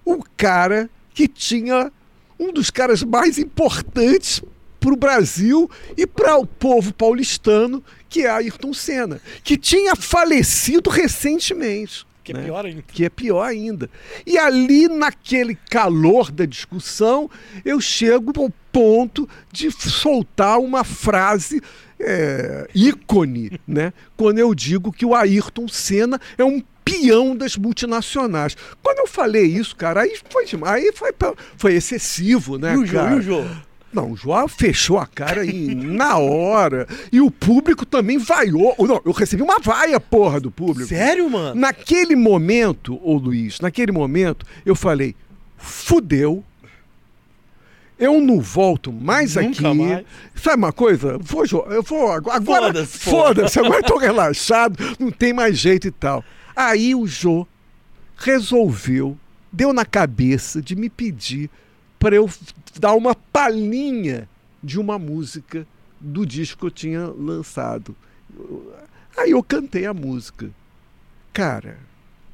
[0.04, 1.92] o cara que tinha
[2.40, 4.42] um dos caras mais importantes
[4.80, 10.90] para o Brasil e para o povo paulistano, que é Ayrton Senna, que tinha falecido
[10.90, 12.08] recentemente.
[12.30, 12.46] Que é né?
[12.46, 12.84] pior ainda.
[12.88, 13.90] Que é pior ainda.
[14.26, 17.30] E ali, naquele calor da discussão,
[17.66, 21.62] eu chego ao ponto de soltar uma frase
[22.00, 23.94] é, ícone, né?
[24.16, 28.56] Quando eu digo que o Ayrton Senna é um peão das multinacionais.
[28.82, 31.12] Quando eu falei isso, cara, aí foi demais, aí foi,
[31.58, 33.10] foi excessivo, né, e o cara?
[33.10, 33.69] Jô, e o Jô?
[33.92, 36.88] Não, o João fechou a cara em, na hora.
[37.12, 38.76] E o público também vaiou.
[38.80, 40.90] Não, eu recebi uma vaia, porra, do público.
[40.90, 41.60] Sério, mano?
[41.60, 45.16] Naquele momento, ô Luiz, naquele momento, eu falei,
[45.58, 46.44] fudeu.
[47.98, 49.78] Eu não volto mais Nunca aqui.
[49.78, 50.06] mais.
[50.36, 51.18] Sabe uma coisa?
[51.20, 52.42] Vou, eu vou agora.
[52.42, 52.98] Foda-se.
[53.00, 56.24] Foda-se, agora eu tô relaxado, não tem mais jeito e tal.
[56.56, 57.46] Aí o Jô
[58.16, 59.18] resolveu,
[59.52, 61.50] deu na cabeça de me pedir
[62.00, 62.30] para eu
[62.80, 64.28] dar uma palhinha
[64.64, 65.68] de uma música
[66.00, 67.96] do disco que eu tinha lançado.
[69.18, 70.50] Aí eu cantei a música.
[71.34, 71.78] Cara,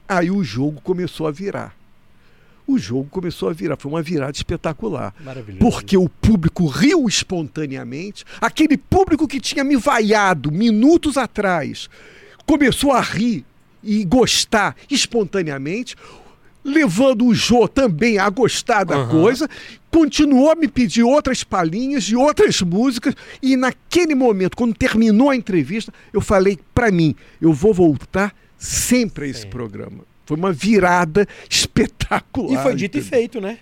[0.07, 1.75] aí o jogo começou a virar.
[2.67, 5.13] O jogo começou a virar, foi uma virada espetacular.
[5.19, 5.59] Maravilhoso.
[5.59, 8.25] Porque o público riu espontaneamente.
[8.41, 11.89] Aquele público que tinha me vaiado minutos atrás
[12.45, 13.45] começou a rir
[13.83, 15.95] e gostar espontaneamente,
[16.65, 19.09] levando o Jô também a gostar da Aham.
[19.21, 19.47] coisa.
[19.91, 23.13] Continuou a me pedir outras palhinhas de outras músicas.
[23.41, 29.25] E naquele momento, quando terminou a entrevista, eu falei para mim: eu vou voltar sempre
[29.25, 29.49] a esse Sim.
[29.49, 29.99] programa.
[30.25, 32.59] Foi uma virada espetacular.
[32.59, 33.17] E foi dito e entendeu?
[33.19, 33.59] feito, né?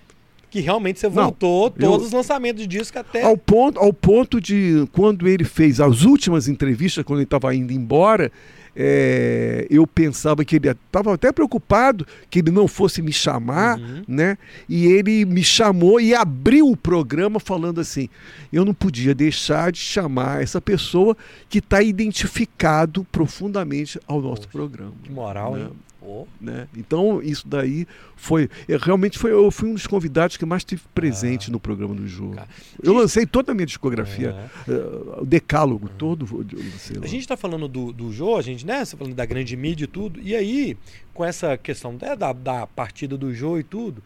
[0.50, 3.24] Que realmente você Não, voltou todos eu- os lançamentos de disco até.
[3.24, 7.74] Ao ponto, ao ponto de, quando ele fez as últimas entrevistas, quando ele estava indo
[7.74, 8.32] embora,
[8.76, 14.04] é, eu pensava que ele estava até preocupado que ele não fosse me chamar, Uhum.
[14.08, 14.38] né?
[14.68, 18.10] E ele me chamou e abriu o programa falando assim:
[18.52, 21.16] eu não podia deixar de chamar essa pessoa
[21.50, 24.94] que está identificado profundamente ao nosso Poxa, programa.
[25.04, 25.70] Que moral, hein?
[26.04, 26.28] Pô.
[26.42, 26.68] Né?
[26.76, 28.50] Então, isso daí foi.
[28.68, 31.52] eu realmente foi, eu fui um dos convidados que mais tive presente Ah.
[31.54, 32.36] no programa do jogo.
[32.36, 32.48] Cara,
[32.82, 34.36] Eu lancei toda a minha discografia,
[34.68, 34.72] É.
[34.72, 36.26] eh, o decálogo todo.
[36.36, 37.06] lancei lá.
[37.06, 38.84] A gente tá falando do, do Jô, a gente, né?
[38.84, 40.20] Você falando da grande mídia e tudo.
[40.22, 40.78] E aí,
[41.14, 44.04] com essa questão né, da, da partida do Jô e tudo,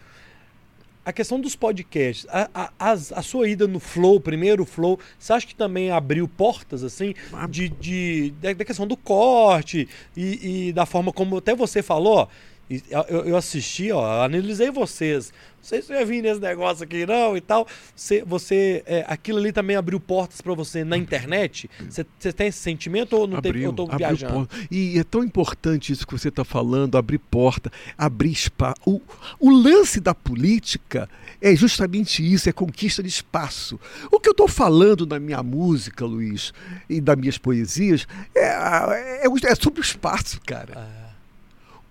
[1.08, 5.32] a questão dos podcasts, a, a, as- a sua ida no Flow, primeiro Flow, você
[5.32, 7.14] acha que também abriu portas, assim,
[7.50, 9.88] de, de, da, questão do corte
[10.18, 12.28] e, e da forma como até você falou, ó,
[12.70, 15.32] eu, eu assisti, ó, analisei vocês.
[15.58, 17.68] Não sei se eu ia vir nesse negócio aqui, não, e tal.
[17.96, 21.70] Você, você é, aquilo ali também abriu portas pra você na internet?
[21.90, 23.50] Você, você tem esse sentimento ou não tem?
[23.50, 24.34] Abriu, Eu tô abriu viajando.
[24.34, 24.56] porta.
[24.72, 28.76] E é tão importante isso que você está falando, abrir porta, abrir espaço.
[28.86, 29.02] O,
[29.40, 31.10] o lance da política
[31.42, 33.78] é justamente isso, é conquista de espaço.
[34.12, 36.54] O que eu estou falando na minha música, Luiz,
[36.90, 40.74] e das minhas poesias, é, é, o- é sobre o espaço, cara.
[40.76, 41.07] Ah,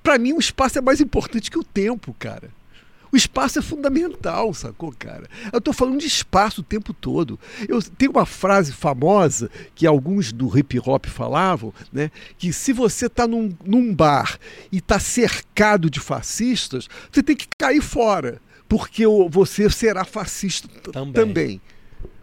[0.06, 2.48] Para mim, o espaço é mais importante que o tempo, cara.
[3.10, 5.28] O espaço é fundamental, sacou, cara?
[5.52, 7.40] Eu tô falando de espaço o tempo todo.
[7.68, 12.12] Eu tem uma frase famosa que alguns do hip hop falavam, né?
[12.38, 14.38] Que se você tá num, num bar
[14.70, 21.12] e tá cercado de fascistas, você tem que cair fora, porque você será fascista Também.
[21.12, 21.60] também.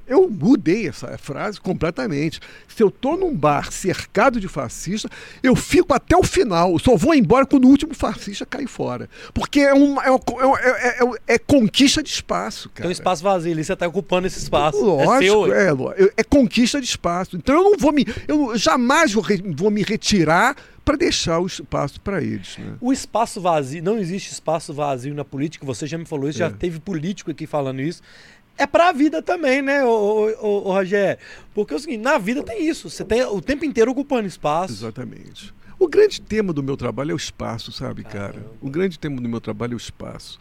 [0.08, 2.40] Eu mudei essa frase completamente.
[2.68, 5.10] Se eu tô num bar cercado de fascistas,
[5.42, 6.74] eu fico até o final.
[6.74, 9.10] Eu só vou embora quando o último fascista cair fora.
[9.34, 12.82] Porque é, uma, é, uma- é- é- é- é conquista de espaço, cara.
[12.84, 14.84] Tem um espaço vazio ali, você tá ocupando esse espaço.
[14.84, 17.36] Lógico, é é, é, é conquista de espaço.
[17.38, 18.06] Então eu não vou me.
[18.28, 19.24] Eu jamais vou,
[19.56, 22.58] vou me retirar para deixar o espaço para eles.
[22.58, 22.74] Né?
[22.82, 26.48] O espaço vazio, não existe espaço vazio na política, você já me falou isso, já
[26.48, 26.50] É.
[26.50, 28.02] teve político aqui falando isso.
[28.58, 31.20] É pra vida também, né, ô, Rogério?
[31.54, 34.74] Porque é o seguinte, na vida tem isso, você tem o tempo inteiro ocupando espaço.
[34.74, 35.54] Exatamente.
[35.80, 38.34] O grande tema do meu trabalho é o espaço, sabe, cara?
[38.34, 38.52] Caramba.
[38.62, 40.40] O grande tema do meu trabalho é o espaço.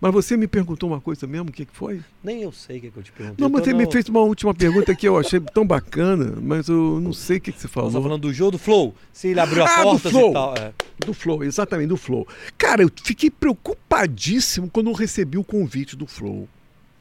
[0.00, 2.00] Mas você me perguntou uma coisa mesmo, o que, que foi?
[2.24, 3.40] Nem eu sei o que, é que eu te perguntei.
[3.40, 6.66] Não, mas Então, você me fez uma última pergunta que eu achei tão bacana, mas
[6.66, 7.88] eu não sei o que, que você falou.
[7.90, 10.32] estamos falando do jogo do Flow, se ele abriu a Ah, do porta e Flow.
[10.32, 10.54] tal.
[10.56, 10.72] é.
[10.98, 12.26] Do Flow, exatamente, do Flow.
[12.58, 16.48] Cara, eu fiquei preocupadíssimo quando eu recebi o convite do Flow.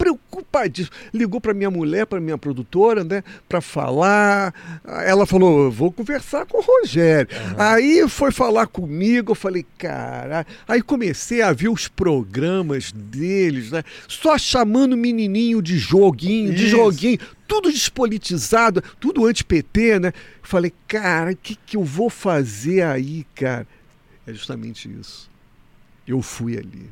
[0.01, 0.95] Preocupadíssimo.
[1.13, 4.81] Ligou para minha mulher, para minha produtora, né, para falar.
[5.05, 7.27] Ela falou: "Eu vou conversar com o Rogério".
[7.55, 10.43] Aí foi falar comigo, eu falei: "Cara".
[10.67, 16.75] Aí comecei a ver os programas deles, né, só chamando menininho de joguinho, de Isso.
[16.75, 20.13] joguinho, tudo despolitizado, tudo anti-PT, né?
[20.41, 23.67] Falei: "Cara, o que que eu vou fazer aí, cara?"
[24.25, 25.29] É justamente isso.
[26.07, 26.89] Eu fui ali.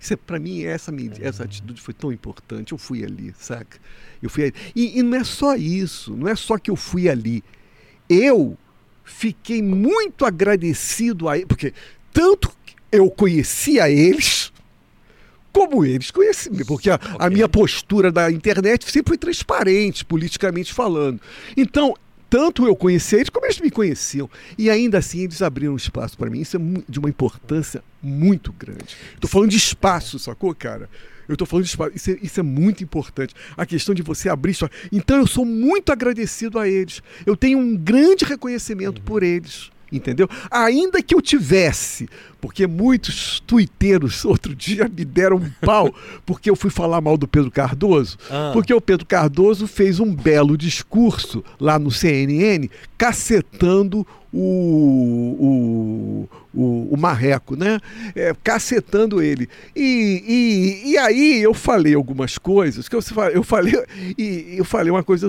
[0.00, 2.72] Isso é, para mim, essa, medi- essa atitude foi tão importante.
[2.72, 3.78] Eu fui ali, saca?
[4.22, 4.54] Eu fui ali.
[4.74, 7.44] E, e não é só isso, não é só que eu fui ali.
[8.08, 8.56] Eu
[9.04, 11.74] fiquei muito agradecido a ele, porque
[12.12, 12.50] tanto
[12.90, 14.50] eu conhecia eles,
[15.52, 17.30] como eles conheciam, porque a, a Ok.
[17.30, 21.20] minha postura da internet sempre foi transparente, politicamente falando.
[21.56, 21.94] Então,
[22.30, 24.30] tanto eu conhecia eles como eles me conheciam.
[24.56, 26.40] E ainda assim eles abriram espaço para mim.
[26.40, 28.96] Isso é de uma importância muito grande.
[29.14, 30.88] Estou falando de espaço, sacou, cara?
[31.28, 31.92] Eu estou falando de espaço.
[31.94, 33.34] Isso é, isso é, muito importante.
[33.56, 34.72] A questão de você abrir espaço.
[34.92, 37.02] Então eu sou muito agradecido a eles.
[37.26, 39.04] Eu tenho um grande reconhecimento uhum.
[39.04, 40.28] por eles entendeu?
[40.50, 42.08] Ainda que eu tivesse,
[42.40, 47.28] porque muitos tuiteiros outro dia me deram um pau porque eu fui falar mal do
[47.28, 48.50] Pedro Cardoso, ah.
[48.52, 56.94] porque o Pedro Cardoso fez um belo discurso lá no CNN cacetando o, o, o,
[56.94, 57.80] o Marreco, né?
[58.14, 59.48] É, cacetando ele.
[59.74, 63.00] E, e, e aí eu falei algumas coisas, que eu,
[63.32, 63.74] eu falei,
[64.16, 65.28] e eu falei uma coisa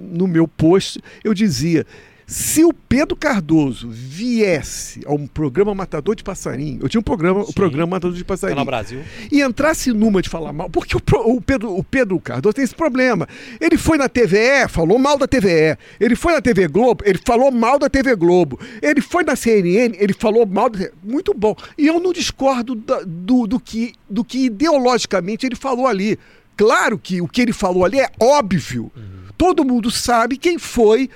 [0.00, 1.86] no meu post, eu dizia
[2.26, 7.42] se o Pedro Cardoso viesse a um programa Matador de Passarinho, eu tinha um programa,
[7.42, 8.58] o programa Matador de Passarinho.
[8.58, 9.02] no Brasil.
[9.30, 12.74] E entrasse numa de falar mal, porque o, o, Pedro, o Pedro Cardoso tem esse
[12.74, 13.28] problema.
[13.60, 15.76] Ele foi na TVE, falou mal da TVE.
[16.00, 18.58] Ele foi na TV Globo, ele falou mal da TV Globo.
[18.80, 21.54] Ele foi na CNN, ele falou mal da Muito bom.
[21.76, 26.18] E eu não discordo da, do, do, que, do que ideologicamente ele falou ali.
[26.56, 28.90] Claro que o que ele falou ali é óbvio.
[28.96, 29.24] Uhum.
[29.36, 31.10] Todo mundo sabe quem foi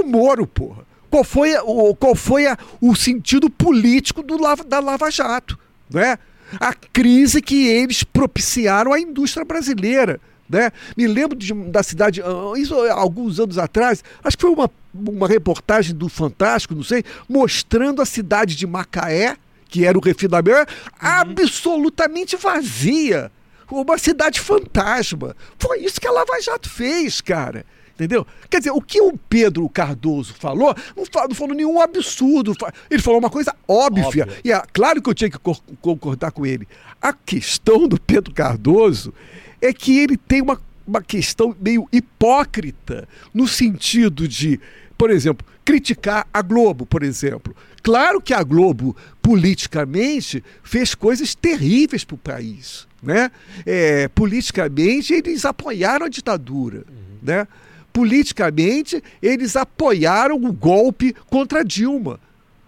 [0.00, 0.84] o Moro, porra.
[1.10, 5.58] Qual foi, o, qual foi a, o sentido político do, da Lava Jato?
[5.90, 6.16] Né?
[6.60, 10.20] A crise que eles propiciaram à indústria brasileira.
[10.48, 10.70] Né?
[10.96, 15.28] Me lembro de, da cidade, ah, isso alguns anos atrás, acho que foi uma, uma
[15.28, 19.36] reportagem do Fantástico, não sei, mostrando a cidade de Macaé,
[19.68, 20.98] que era o refinamento, uhum.
[21.00, 23.30] absolutamente vazia.
[23.70, 25.36] Uma cidade fantasma.
[25.56, 27.64] Foi isso que a Lava Jato fez, cara.
[28.00, 28.26] Entendeu?
[28.48, 32.54] Quer dizer, o que o Pedro Cardoso falou, não falou, não falou nenhum absurdo.
[32.90, 34.26] Ele falou uma coisa óbvia.
[34.42, 35.38] E é claro que eu tinha que
[35.82, 36.66] concordar com ele.
[37.00, 39.12] A questão do Pedro Cardoso
[39.60, 44.58] é que ele tem uma, uma questão meio hipócrita, no sentido de,
[44.96, 47.54] por exemplo, criticar a Globo, por exemplo.
[47.82, 52.88] Claro que a Globo, politicamente, fez coisas terríveis para o país.
[53.02, 53.30] Né?
[53.66, 56.78] É, politicamente, eles apoiaram a ditadura.
[56.88, 57.18] Uhum.
[57.22, 57.46] Né?
[57.92, 62.20] Politicamente, eles apoiaram o golpe contra Dilma.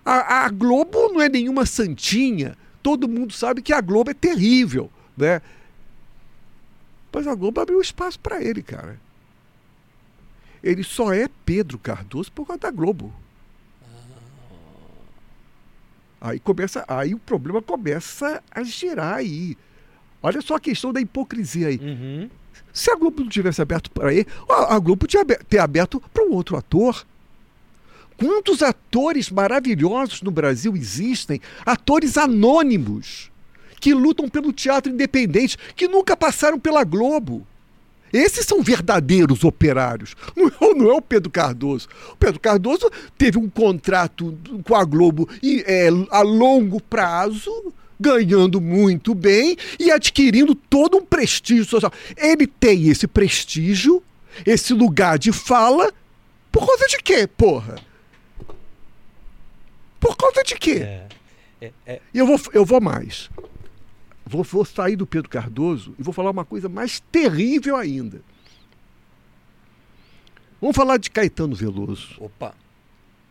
[0.04, 2.56] A, a, Globo não é nenhuma santinha.
[2.82, 5.40] Todo mundo sabe que a Globo é terrível, né?
[7.12, 8.98] Mas a Globo abriu espaço para ele, cara.
[10.62, 13.12] Ele só é Pedro Cardoso por causa da Globo.
[16.20, 19.56] Aí começa, aí o problema começa a girar aí.
[20.22, 21.78] Olha só a questão da hipocrisia aí.
[21.78, 22.30] Uhum.
[22.72, 26.32] Se a Globo não tivesse aberto para ele, a Globo tinha ter aberto para um
[26.32, 27.04] outro ator.
[28.16, 31.40] Quantos atores maravilhosos no Brasil existem?
[31.66, 33.30] Atores anônimos
[33.80, 37.44] que lutam pelo teatro independente, que nunca passaram pela Globo.
[38.12, 40.14] Esses são verdadeiros operários.
[40.36, 41.88] Não é, não é, o Pedro Cardoso.
[42.12, 47.72] O Pedro Cardoso teve um contrato com a Globo e, é, a longo prazo
[48.02, 51.92] ganhando muito bem e adquirindo todo um prestígio social.
[52.16, 54.02] Ele tem esse prestígio,
[54.44, 55.92] esse lugar de fala,
[56.50, 57.76] por causa de quê, porra?
[60.00, 60.80] Por causa de quê?
[60.82, 61.08] É,
[61.60, 62.00] é, é.
[62.12, 63.30] E eu vou, eu vou mais.
[64.26, 68.20] Vou, vou sair do Pedro Cardoso e vou falar uma coisa mais terrível ainda.
[70.60, 72.16] Vamos falar de Caetano Veloso.
[72.18, 72.54] Opa.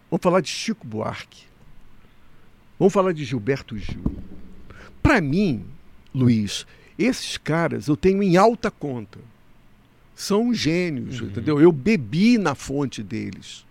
[0.09, 1.43] Vamos falar de Chico Buarque.
[2.77, 4.03] Vamos falar de Gilberto Gil.
[5.01, 5.65] Para mim,
[6.13, 6.65] Luiz,
[6.97, 9.19] esses caras eu tenho em alta conta.
[10.15, 11.27] São gênios, uhum.
[11.27, 11.59] entendeu?
[11.59, 13.65] Eu bebi na fonte deles.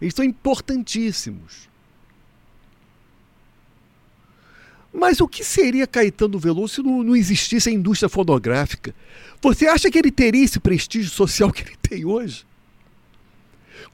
[0.00, 1.68] Eles são importantíssimos.
[4.92, 8.94] Mas o que seria Caetano Veloso se não, não, existisse a indústria fonográfica?
[9.40, 12.44] Você acha que ele teria esse prestígio social que ele tem hoje?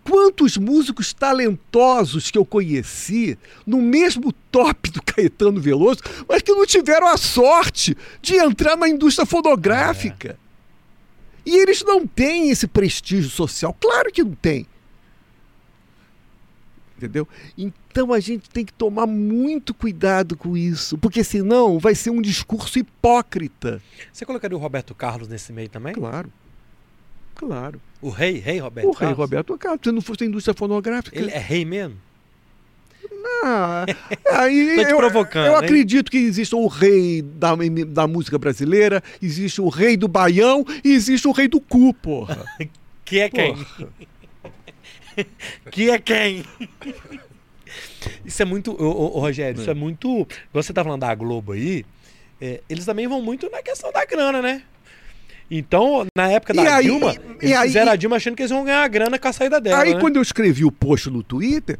[0.04, 6.66] Quantos músicos talentosos que eu conheci no mesmo top do Caetano Veloso, mas que não
[6.66, 10.38] tiveram a sorte de entrar na indústria fonográfica.
[10.42, 10.46] É.
[11.46, 13.76] E eles não têm esse prestígio social.
[13.80, 14.66] Claro que não tem.
[16.96, 17.28] Entendeu?
[17.56, 22.22] Então a gente tem que tomar muito cuidado com isso, porque senão vai ser um
[22.22, 23.82] discurso hipócrita.
[24.10, 25.92] Você colocaria o Roberto Carlos nesse meio também?
[25.92, 26.32] Claro.
[27.36, 27.80] Claro.
[28.00, 29.18] O rei, rei Roberto O rei Carlos?
[29.18, 31.16] Roberto Carlos, se não fosse a indústria fonográfica.
[31.16, 31.96] Ele é rei mesmo?
[33.22, 33.84] Não,
[34.40, 37.54] aí eu, provocando, eu acredito que existe o rei da,
[37.88, 42.44] da música brasileira, existe o rei do baião e existe o rei do cu, porra.
[43.04, 43.54] que é quem?
[45.70, 46.44] que é quem?
[48.24, 49.60] Isso é muito, ô, ô, ô Rogério, é.
[49.60, 50.26] isso é muito.
[50.52, 51.84] Você tá falando da Globo aí,
[52.40, 54.62] é, eles também vão muito na questão da grana, né?
[55.50, 58.64] Então, na época da aí, Dilma, e, eles fizeram a Dilma achando que eles iam
[58.64, 59.82] ganhar grana com a saída dela.
[59.82, 60.00] Aí, né?
[60.00, 61.78] quando eu escrevi o post no Twitter,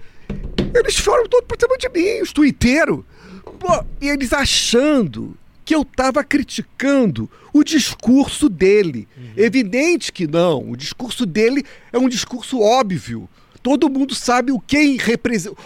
[0.74, 3.00] eles foram todos pra cima de mim, os twitteiros.
[4.00, 9.08] e eles achando que eu estava criticando o discurso dele.
[9.16, 9.32] Uhum.
[9.36, 10.70] Evidente que não.
[10.70, 13.28] O discurso dele é um discurso óbvio.
[13.62, 14.96] Todo mundo sabe o que,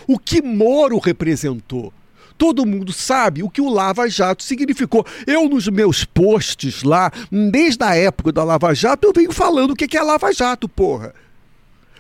[0.07, 1.93] o que Moro representou.
[2.41, 5.05] Todo mundo sabe o que o Lava Jato significou.
[5.27, 9.77] Eu, nos meus posts lá, desde a época da Lava Jato, eu venho falando o
[9.77, 11.15] que é Lava Jato, porra.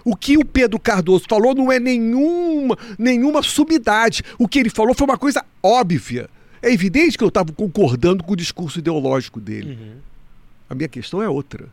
[0.02, 4.22] O que o Pedro Cardoso falou não é nenhuma, nenhuma sumidade.
[4.38, 6.30] O que ele falou foi uma coisa óbvia.
[6.62, 9.78] É evidente que eu estava concordando com o discurso ideológico dele.
[9.78, 9.96] Uhum.
[10.70, 11.68] A minha questão é outra.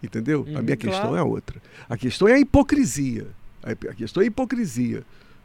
[0.00, 0.46] Entendeu?
[0.46, 1.16] Uhum, a minha questão claro.
[1.16, 1.60] é outra.
[1.88, 3.26] A questão é a hipocrisia.
[3.60, 5.02] A questão é a hipocrisia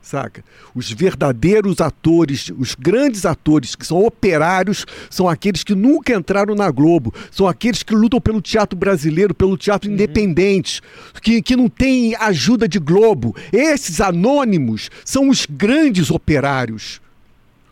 [0.07, 0.43] saca?
[0.73, 6.71] Os verdadeiros atores, os grandes atores que são operários, são aqueles que nunca entraram na
[6.71, 9.95] Globo, são aqueles que lutam pelo teatro brasileiro, pelo teatro uhum.
[9.95, 10.81] independente,
[11.21, 13.35] que, que não tem ajuda de Globo.
[13.51, 17.01] Esses anônimos são os grandes operários.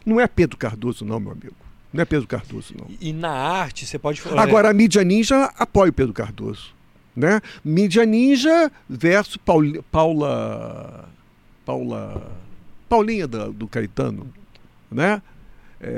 [0.06, 1.56] Não é Pedro Cardoso, não, meu amigo.
[1.92, 2.88] Não é Pedro Cardoso, não.
[2.90, 4.44] E, e na arte, você pode falar.
[4.44, 6.76] Agora, a mídia ninja apoia o Pedro Cardoso.
[7.16, 7.42] Né?
[7.64, 9.82] Mídia ninja versus Paula.
[9.90, 11.10] Paula
[11.66, 12.32] Paula.
[12.88, 14.32] Paulinha do, do Caetano,
[14.91, 15.22] né?
[15.82, 15.89] É,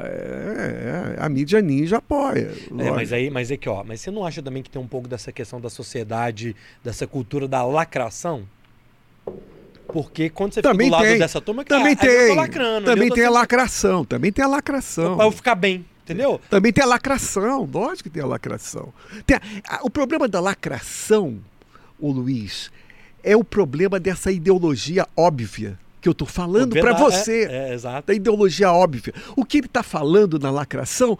[0.00, 2.52] é, é, a mídia ninja apoia.
[2.78, 4.86] É, mas aí, mas é que, ó, mas você não acha também que tem um
[4.86, 8.48] pouco dessa questão da sociedade, dessa cultura da lacração?
[9.88, 11.18] Porque quando você também fica do lado tem.
[11.18, 15.16] dessa turma, também cara, tem, lacrando, também tem a lacração, também tem a lacração.
[15.16, 16.40] Pra eu ficar bem, entendeu?
[16.50, 18.92] Também tem a lacração, lógico que tem a lacração.
[19.26, 21.38] Tem a, a, o problema da lacração,
[21.98, 22.70] o Luiz,
[23.22, 27.46] é o problema dessa ideologia óbvia que eu estou falando para você.
[27.50, 28.06] É, é, exato.
[28.06, 29.12] Da ideologia óbvia.
[29.36, 31.18] O que ele está falando na lacração,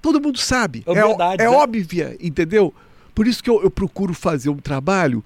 [0.00, 0.82] todo mundo sabe.
[0.86, 1.56] É, verdade, é, é né?
[1.56, 2.72] óbvia, entendeu?
[3.14, 5.24] Por isso que eu, eu procuro fazer um trabalho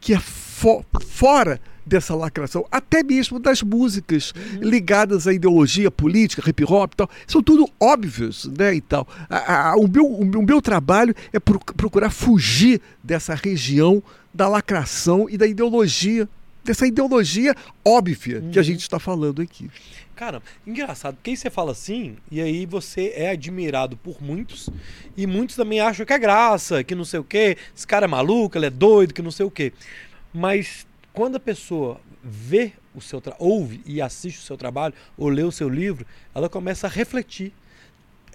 [0.00, 4.60] que é fo fora dessa lacração, até mesmo das músicas uhum.
[4.62, 9.06] ligadas à ideologia política, hip hop e tal, são tudo óbvios, né, e tal.
[9.28, 14.02] A, a, o, meu, o, meu, o meu trabalho é pro, procurar fugir dessa região
[14.34, 16.28] da lacração e da ideologia,
[16.64, 17.54] dessa ideologia
[17.84, 18.50] óbvia uhum.
[18.50, 18.64] que a uhum.
[18.64, 19.70] gente está falando aqui.
[20.16, 24.70] Cara, engraçado, porque aí você fala assim, e aí você é admirado por muitos,
[25.16, 28.08] e muitos também acham que é graça, que não sei o quê, esse cara é
[28.08, 29.72] maluco, ele é doido, que não sei o quê.
[30.32, 35.42] Mas quando a pessoa vê o seu ouve e assiste o seu trabalho ou lê
[35.42, 37.52] o seu livro, ela começa a refletir.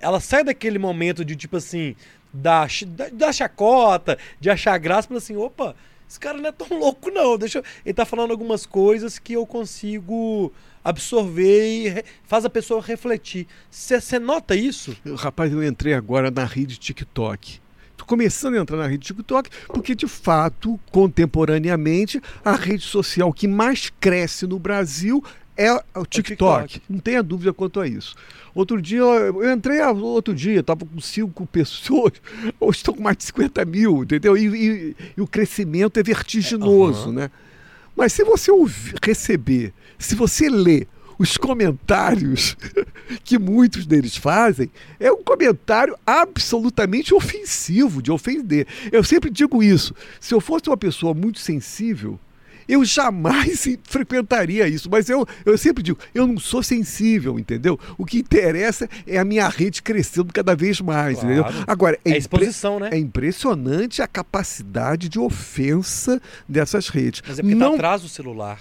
[0.01, 1.95] Ela sai daquele momento de tipo assim,
[2.33, 5.75] da, da, da chacota, de achar graça, para assim, opa,
[6.09, 7.37] esse cara não é tão louco não.
[7.37, 7.63] Deixa eu...
[7.85, 10.51] ele tá falando algumas coisas que eu consigo
[10.83, 13.45] absorver e faz a pessoa refletir.
[13.69, 14.97] Você nota isso?
[15.15, 17.61] Rapaz, eu entrei agora na rede TikTok
[18.09, 23.91] começando a entrar na rede TikTok, porque de fato, contemporaneamente, a rede social que mais
[23.99, 25.23] cresce no Brasil
[25.59, 26.67] é o TikTok.
[26.67, 26.81] TikTok.
[26.89, 28.15] Não tenha dúvida quanto a isso.
[28.55, 32.13] Outro dia, eu entrei outro dia, estava com cinco pessoas,
[32.59, 34.37] hoje estou com mais de 50 mil, entendeu?
[34.37, 37.13] E, e, e o crescimento é vertiginoso, uhum.
[37.13, 37.31] né?
[37.95, 40.87] Mas se você ouvir, receber, se você ler
[41.17, 42.55] os comentários
[43.25, 48.65] que muitos deles fazem é um comentário absolutamente ofensivo, de ofender.
[48.89, 49.93] Eu sempre digo isso.
[50.21, 52.17] Se eu fosse uma pessoa muito sensível,
[52.69, 54.87] eu jamais frequentaria isso.
[54.89, 57.79] Mas eu, eu sempre digo, eu não sou sensível, entendeu?
[57.97, 61.33] O que interessa é a minha rede crescendo cada vez mais, claro.
[61.33, 61.63] entendeu?
[61.65, 62.89] Agora, é, é exposição, né?
[62.93, 67.23] É impressionante a capacidade de ofensa dessas redes.
[67.27, 67.71] Mas é porque tá não...
[67.71, 68.59] tá atrás do celular.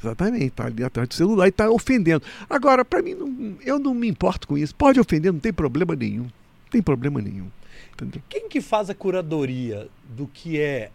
[0.00, 2.22] Exatamente, está ali atrás do celular e está ofendendo.
[2.48, 4.72] Agora, para mim, não, eu não me importo com isso.
[4.72, 6.22] Pode ofender, não tem problema nenhum.
[6.22, 7.48] Não tem problema nenhum.
[7.94, 8.22] Entendeu?
[8.28, 10.90] Quem que faz a curadoria do que é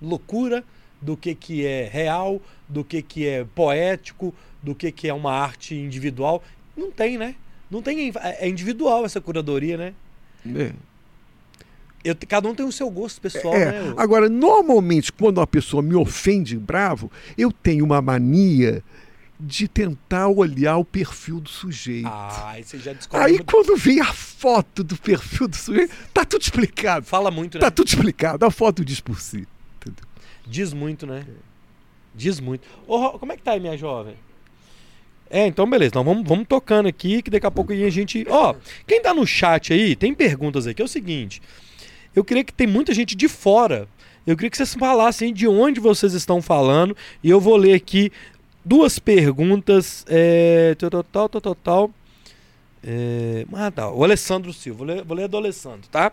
[0.00, 0.64] loucura,
[1.00, 5.32] do que, que é real, do que, que é poético, do que, que é uma
[5.32, 6.42] arte individual?
[6.76, 7.34] Não tem, né?
[7.70, 8.12] Não tem.
[8.22, 9.94] É individual essa curadoria, né?
[10.54, 10.72] É.
[12.04, 13.94] Eu, cada um tem o seu gosto pessoal, é, né?
[13.96, 18.82] Agora, normalmente, quando uma pessoa me ofende bravo, eu tenho uma mania
[19.38, 22.06] de tentar olhar o perfil do sujeito.
[22.06, 23.26] Ah, aí você já descobre.
[23.26, 23.52] Aí muito...
[23.52, 27.04] quando vem a foto do perfil do sujeito, tá tudo explicado.
[27.04, 27.60] Fala muito, né?
[27.60, 28.44] Tá tudo explicado.
[28.44, 29.46] A foto diz por si.
[30.46, 31.26] Diz muito, né?
[32.14, 32.66] Diz muito.
[32.86, 34.14] Ô, como é que tá aí, minha jovem?
[35.28, 35.88] É, então beleza.
[35.88, 38.24] Então vamos, vamos tocando aqui, que daqui a pouco a gente.
[38.28, 38.54] Ó,
[38.86, 40.80] quem tá no chat aí, tem perguntas aqui.
[40.80, 41.42] É o seguinte.
[42.14, 43.88] Eu queria que tem muita gente de fora.
[44.26, 46.96] Eu queria que vocês falassem de onde vocês estão falando.
[47.22, 48.10] E eu vou ler aqui
[48.64, 50.04] duas perguntas.
[50.08, 51.90] É, total, total, total.
[52.82, 53.90] É, ah, tá.
[53.90, 54.78] O Alessandro Silva.
[54.78, 56.12] Vou ler, vou ler do Alessandro, tá?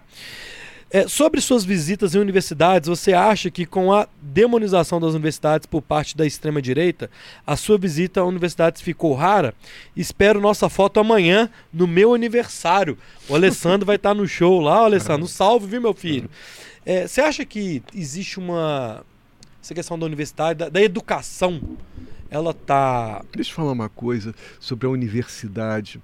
[0.94, 5.82] É, sobre suas visitas em universidades, você acha que com a demonização das universidades por
[5.82, 7.10] parte da extrema-direita,
[7.48, 9.56] a sua visita a universidades ficou rara?
[9.98, 12.96] Espero nossa foto amanhã, no meu aniversário.
[13.28, 15.28] O Alessandro vai estar no show lá, Alessandro.
[15.28, 16.30] Salve, viu, meu filho?
[16.86, 19.04] É, você acha que existe uma.
[19.64, 21.60] Essa questão da universidade, da, da educação,
[22.30, 23.26] ela tá.
[23.34, 26.00] Deixa eu falar uma coisa sobre a universidade.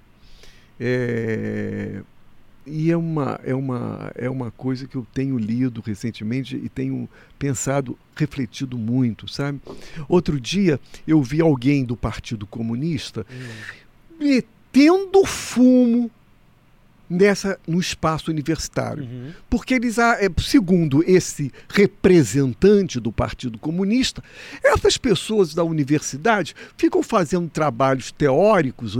[0.80, 2.02] É,
[2.66, 7.08] e é uma, é, uma, é uma coisa que eu tenho lido recentemente e tenho
[7.38, 9.60] pensado, refletido muito, sabe?
[10.08, 14.18] Outro dia eu vi alguém do Partido Comunista hum.
[14.18, 16.10] metendo fumo
[17.10, 19.02] nessa no espaço universitário.
[19.02, 19.32] Uhum.
[19.50, 24.22] Porque eles, ah, é, segundo esse representante do Partido Comunista,
[24.62, 28.96] essas pessoas da universidade ficam fazendo trabalhos teóricos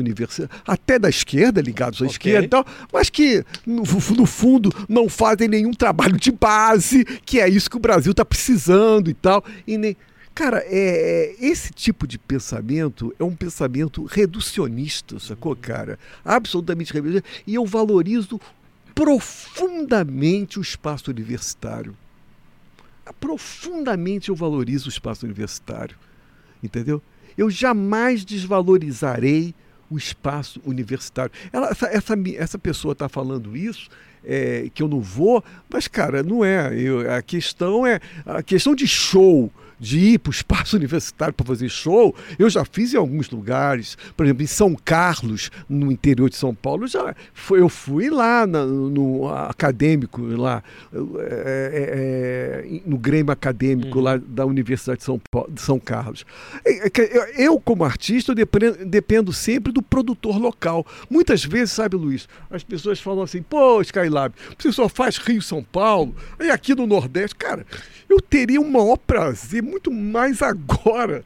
[0.67, 2.13] até da esquerda, ligados à okay.
[2.13, 3.83] esquerda e tal, mas que, no,
[4.17, 8.25] no, fundo, não fazem nenhum trabalho de base, que é isso que o Brasil está
[8.25, 9.45] precisando e tal.
[9.67, 9.97] E nem,
[10.35, 15.99] Cara, é, é, esse tipo de pensamento é um pensamento reducionista, sacou, cara?
[16.25, 17.29] Absolutamente reducionista.
[17.47, 18.41] E eu valorizo
[18.95, 21.97] profundamente o espaço universitário.
[23.19, 25.97] Profundamente eu valorizo o espaço universitário.
[26.63, 27.03] Entendeu?
[27.37, 29.55] Eu jamais desvalorizarei
[29.91, 31.33] o espaço universitário.
[31.53, 33.89] Ela, essa, essa, essa pessoa está falando isso,
[34.25, 36.73] é, que eu não vou, mas, cara, não é.
[36.79, 41.47] Eu, a questão é a questão de show de ir para o espaço universitário para
[41.47, 46.29] fazer show, eu já fiz em alguns lugares, por exemplo, em São Carlos, no interior
[46.29, 50.63] de São Paulo, já foi, eu fui lá na, no acadêmico, lá,
[50.93, 54.05] é, é, é no Grêmio Acadêmico uhum.
[54.05, 56.25] lá da Universidade de São, Paulo, de São Carlos.
[57.37, 60.87] Eu, como artista, eu dependo, dependo sempre do produtor local.
[61.09, 65.63] Muitas vezes, sabe, Luiz, as pessoas falam assim, pô, Skylab, você só faz Rio São
[65.63, 67.67] Paulo, e aqui no Nordeste, cara,
[68.13, 71.25] eu teria o maior prazer muito mais agora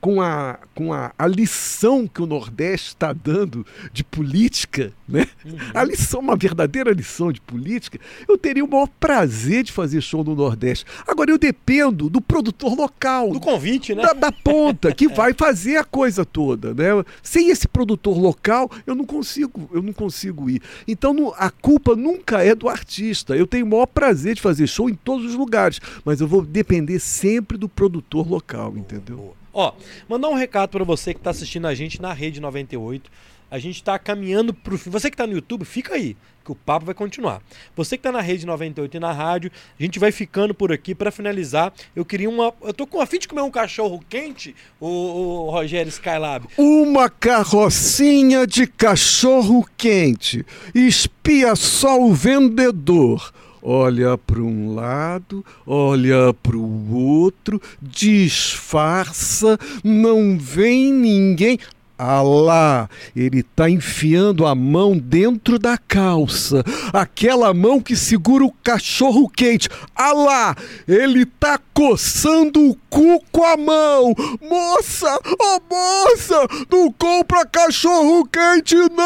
[0.00, 5.26] com a, com a, a lição que o Nordeste está dando de política, né?
[5.44, 5.56] Uhum.
[5.74, 10.22] A lição, uma verdadeira lição de política, eu teria o maior prazer de fazer show
[10.22, 10.84] no Nordeste.
[11.06, 13.32] Agora eu dependo do produtor local.
[13.32, 14.02] Do convite, né?
[14.02, 17.04] Da, da ponta, que vai fazer a coisa toda, né?
[17.22, 20.62] Sem esse produtor local, eu não consigo, eu não consigo ir.
[20.86, 23.36] Então não, a culpa nunca é do artista.
[23.36, 26.42] Eu tenho o maior prazer de fazer show em todos os lugares, mas eu vou
[26.42, 29.34] depender sempre do produtor local, entendeu?
[29.52, 29.72] Ó,
[30.08, 33.10] mandar um recado para você que está assistindo a gente na Rede 98.
[33.50, 34.90] A gente está caminhando para fim.
[34.90, 37.40] Você que está no YouTube, fica aí, que o papo vai continuar.
[37.74, 40.94] Você que está na Rede 98 e na rádio, a gente vai ficando por aqui
[40.94, 41.72] para finalizar.
[41.96, 42.52] Eu queria uma.
[42.62, 46.46] Eu tô com a fim de comer um cachorro quente, o, o Rogério Skylab.
[46.58, 50.44] Uma carrocinha de cachorro quente.
[50.74, 53.32] Espia só o vendedor
[53.62, 61.58] olha para um lado, olha para o outro, disfarça, não vem ninguém.
[62.00, 68.52] Ah lá, ele está enfiando a mão dentro da calça, aquela mão que segura o
[68.62, 69.68] cachorro quente.
[69.96, 70.54] Ah lá,
[70.86, 74.14] ele está coçando o cu com a mão.
[74.40, 78.98] Moça, oh moça, não compra cachorro quente não!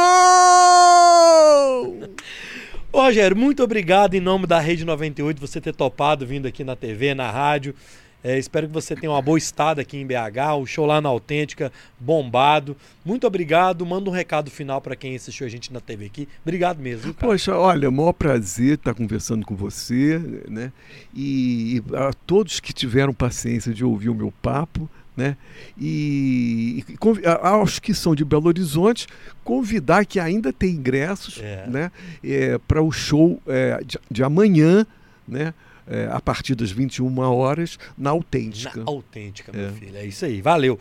[2.95, 6.76] Ô, Rogério, muito obrigado em nome da Rede 98 você ter topado vindo aqui na
[6.76, 7.74] TV, na rádio.
[8.22, 11.09] É, espero que você tenha uma boa estada aqui em BH, o show lá na
[11.09, 12.76] Autêntica, bombado.
[13.03, 13.86] Muito obrigado.
[13.86, 16.28] Manda um recado final para quem assistiu a gente na TV aqui.
[16.43, 17.14] Obrigado mesmo.
[17.14, 17.28] Cara.
[17.28, 20.70] Poxa, olha, um maior prazer estar conversando com você, né?
[21.14, 25.37] E a todos que tiveram paciência de ouvir o meu papo, né?
[25.79, 29.07] E, e aos que são de Belo Horizonte,
[29.45, 31.67] convidar que ainda tem ingressos é.
[31.67, 31.93] né?
[32.23, 34.87] É, para o show é, de, de, amanhã,
[35.27, 35.55] né?
[35.87, 38.79] É, a partir das 21 horas, na Autêntica.
[38.79, 39.73] Na Autêntica, meu é.
[39.73, 39.97] filho.
[39.97, 40.41] É isso aí.
[40.41, 40.79] Valeu.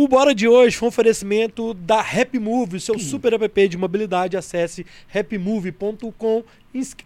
[0.00, 3.76] O Bora de hoje foi um oferecimento da Happy Move, o seu super app de
[3.76, 4.36] mobilidade.
[4.36, 6.44] Acesse happymove.com,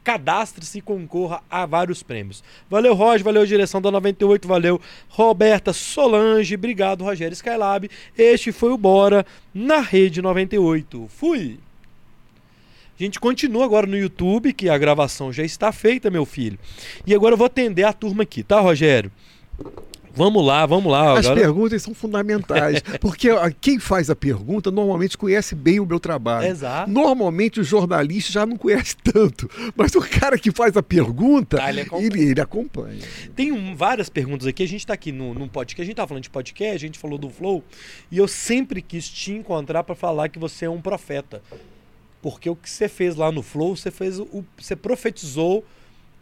[0.05, 2.45] cadastre-se e concorra a vários prêmios.
[2.69, 4.79] Valeu, Roger, valeu, direção da 98, valeu,
[5.09, 7.89] Roberta Solange, obrigado, Rogério Skylab.
[8.15, 9.25] Este foi o Bora
[9.55, 11.09] na Rede 98.
[11.09, 11.59] Fui!
[13.01, 16.59] A gente continua agora no YouTube, que a gravação já está feita, meu filho.
[17.07, 19.11] E agora eu vou atender a turma aqui, tá, Rogério?
[20.15, 21.19] Vamos lá, vamos lá.
[21.19, 21.41] As agora...
[21.41, 23.29] perguntas são fundamentais, porque
[23.61, 26.47] quem faz a pergunta normalmente conhece bem o meu trabalho.
[26.47, 26.91] Exato.
[26.91, 31.71] Normalmente o jornalista já não conhece tanto, mas o cara que faz a pergunta, ah,
[31.71, 32.07] ele, acompanha.
[32.07, 33.01] Ele, ele, acompanha.
[33.35, 36.07] Tem um, várias perguntas aqui, a gente está aqui no, no podcast, a gente está
[36.07, 37.65] falando de podcast, a gente falou do Flow,
[38.11, 41.43] e eu sempre quis te encontrar para falar que você é um profeta
[42.21, 44.45] Porque o que você fez lá no Flow, você fez o.
[44.57, 45.65] Você profetizou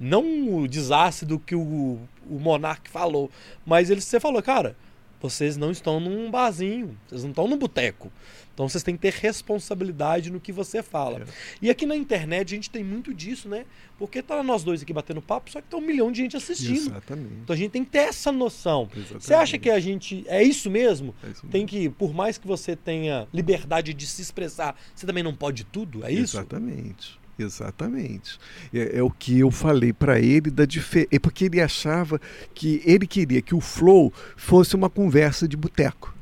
[0.01, 1.99] não o desastre do que o,
[2.29, 3.31] o Monark falou,
[3.67, 4.75] mas ele, você falou, cara,
[5.21, 8.11] vocês não estão num barzinho, vocês não estão num boteco.
[8.55, 11.21] Então vocês têm que ter responsabilidade no que você fala.
[11.21, 11.25] É.
[11.63, 13.65] E aqui na internet a gente tem muito disso, né?
[13.99, 16.91] Porque tá nós dois aqui batendo papo, só que tá um milhão de gente assistindo.
[16.91, 17.35] Exatamente.
[17.43, 18.89] Então a gente tem que ter essa noção.
[18.95, 19.25] Exatamente.
[19.25, 20.25] Você acha que a gente.
[20.27, 21.15] É isso mesmo?
[21.23, 21.51] É isso mesmo.
[21.51, 25.65] Tem que, por mais que você tenha liberdade de se expressar, você também não pode
[25.65, 26.05] tudo?
[26.05, 26.37] É isso?
[26.37, 27.20] Exatamente.
[27.43, 28.39] Exatamente.
[28.73, 31.09] É, é, o que eu falei para ele da diferença.
[31.13, 32.21] É porque ele achava
[32.55, 36.15] que ele queria que o flow fosse uma conversa de boteco.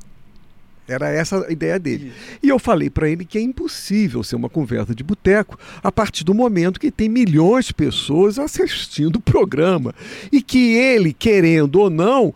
[0.89, 2.11] Era essa a ideia dele.
[2.41, 6.23] E eu falei para ele que é impossível ser uma conversa de boteco a partir
[6.23, 9.93] do momento que tem milhões de pessoas assistindo o programa.
[10.31, 12.33] E que ele, querendo ou não,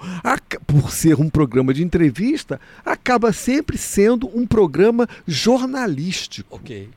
[0.67, 6.57] por ser um programa de entrevista, acaba sempre sendo um programa jornalístico.
[6.57, 6.89] Ok.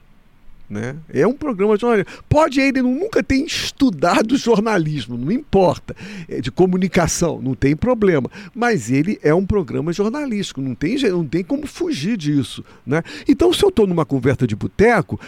[0.68, 0.96] Né?
[1.08, 2.22] É um programa de jornalismo.
[2.28, 5.94] Pode ele nunca ter estudado jornalismo, não importa,
[6.28, 8.30] é de comunicação, não tem problema.
[8.54, 12.64] Mas ele é um programa jornalístico, não tem, não tem como fugir disso.
[12.84, 13.02] Né?
[13.28, 15.20] Então, se eu estou numa conversa de boteco,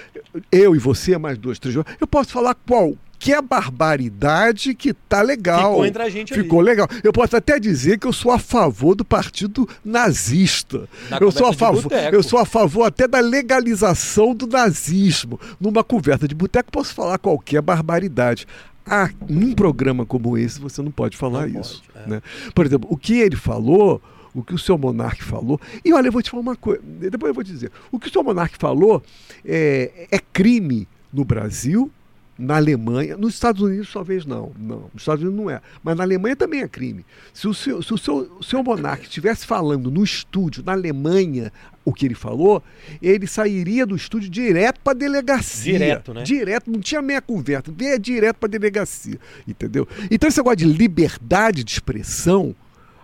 [0.51, 5.21] eu e você, mais dois, três, eu posso falar qual que é barbaridade que tá
[5.23, 5.73] legal.
[5.73, 6.69] Ficou entre a gente Ficou ali.
[6.71, 6.89] legal.
[7.03, 10.89] Eu posso até dizer que eu sou a favor do partido nazista.
[11.21, 15.41] eu sou a favor, eu sou a favor até da legalização do nazismo.
[15.61, 18.47] Numa conversa de boteco posso falar qualquer barbaridade.
[18.87, 21.83] Ah, num programa como esse você não pode falar não isso.
[21.93, 22.09] Pode, é.
[22.09, 22.23] né?
[22.55, 24.01] Por exemplo, o que ele falou,
[24.35, 25.61] o que o seu monarca falou.
[25.85, 27.71] E olha, eu vou te falar uma coisa, depois eu vou te dizer.
[27.93, 29.03] O que o seu monarca falou
[29.45, 31.91] é, é crime no Brasil,
[32.39, 36.05] na Alemanha, nos Estados Unidos talvez não, não, nos Estados Unidos não é, mas na
[36.05, 37.05] Alemanha também é crime.
[37.35, 41.53] Se o seu, se o seu, o seu monarca estivesse falando no estúdio, na Alemanha,
[41.85, 42.63] o que ele falou,
[43.03, 45.73] ele sairia do estúdio direto para delegacia.
[45.73, 46.23] Direto, né?
[46.23, 49.89] Direto, não tinha meia conversa, veio direto para delegacia, entendeu?
[50.11, 52.55] Então esse negócio de liberdade de expressão,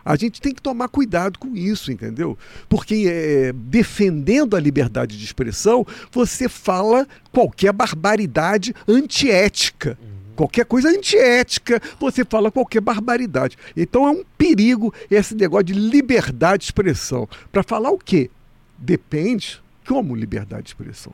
[0.05, 2.37] a gente tem que tomar cuidado com isso, entendeu?
[2.69, 9.99] Porque é, defendendo a liberdade de expressão, você fala qualquer barbaridade antiética.
[10.01, 10.35] Uhum.
[10.37, 13.57] Qualquer coisa antiética, você fala qualquer barbaridade.
[13.77, 17.29] Então é um perigo esse negócio de liberdade de expressão.
[17.53, 18.31] Para falar o quê?
[18.77, 21.13] Depende como liberdade de expressão.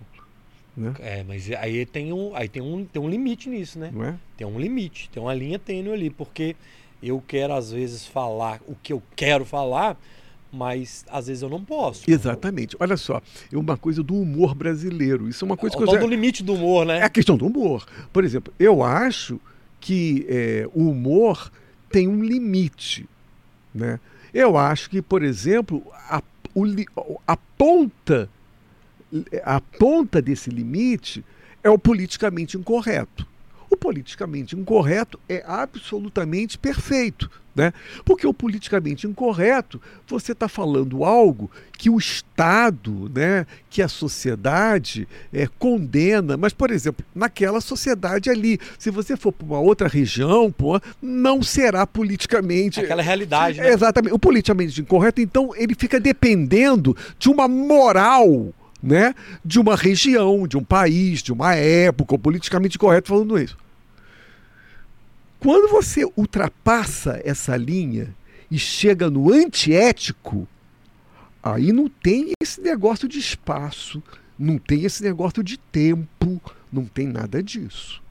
[0.76, 0.94] Né?
[1.00, 3.92] É, mas aí tem um, aí tem um, tem um limite nisso, né?
[4.02, 4.14] É?
[4.38, 6.56] Tem um limite, tem uma linha tênue ali, porque
[7.02, 9.98] eu quero às vezes falar o que eu quero falar,
[10.52, 12.10] mas às vezes eu não posso.
[12.10, 12.76] Exatamente.
[12.80, 13.22] Olha só,
[13.52, 15.28] é uma coisa do humor brasileiro.
[15.28, 15.98] Isso é uma coisa que eu já...
[15.98, 16.98] do limite do humor, né?
[16.98, 17.86] É a questão do humor.
[18.12, 19.40] Por exemplo, eu acho
[19.80, 21.50] que é, o humor
[21.90, 23.08] tem um limite,
[23.74, 23.98] né?
[24.32, 26.22] Eu acho que, por exemplo, a,
[26.54, 26.64] o,
[27.26, 28.28] a ponta
[29.42, 31.24] a ponta desse limite
[31.62, 33.26] é o politicamente incorreto.
[33.70, 37.30] O politicamente incorreto é absolutamente perfeito.
[37.54, 37.72] Né?
[38.04, 45.06] Porque o politicamente incorreto, você está falando algo que o Estado, né, que a sociedade
[45.32, 46.36] é, condena.
[46.36, 51.42] Mas, por exemplo, naquela sociedade ali, se você for para uma outra região, pô, não
[51.42, 52.80] será politicamente.
[52.80, 53.58] Aquela realidade.
[53.58, 53.68] Né?
[53.70, 54.14] Exatamente.
[54.14, 59.14] O politicamente incorreto, então, ele fica dependendo de uma moral né,
[59.44, 63.56] de uma região, de um país, de uma época, politicamente correto falando isso.
[65.38, 68.14] Quando você ultrapassa essa linha
[68.50, 70.46] e chega no antiético,
[71.42, 74.02] aí não tem esse negócio de espaço,
[74.38, 76.40] não tem esse negócio de tempo,
[76.72, 78.02] não tem nada disso.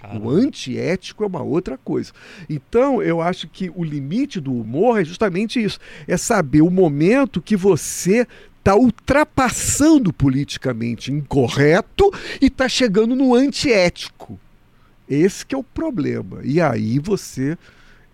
[0.00, 0.26] Caramba.
[0.26, 2.12] O antiético é uma outra coisa.
[2.48, 7.40] Então, eu acho que o limite do humor é justamente isso: é saber o momento
[7.40, 8.26] que você
[8.64, 12.10] está ultrapassando politicamente incorreto
[12.40, 14.40] e está chegando no antiético.
[15.06, 16.40] Esse que é o problema.
[16.42, 17.58] E aí você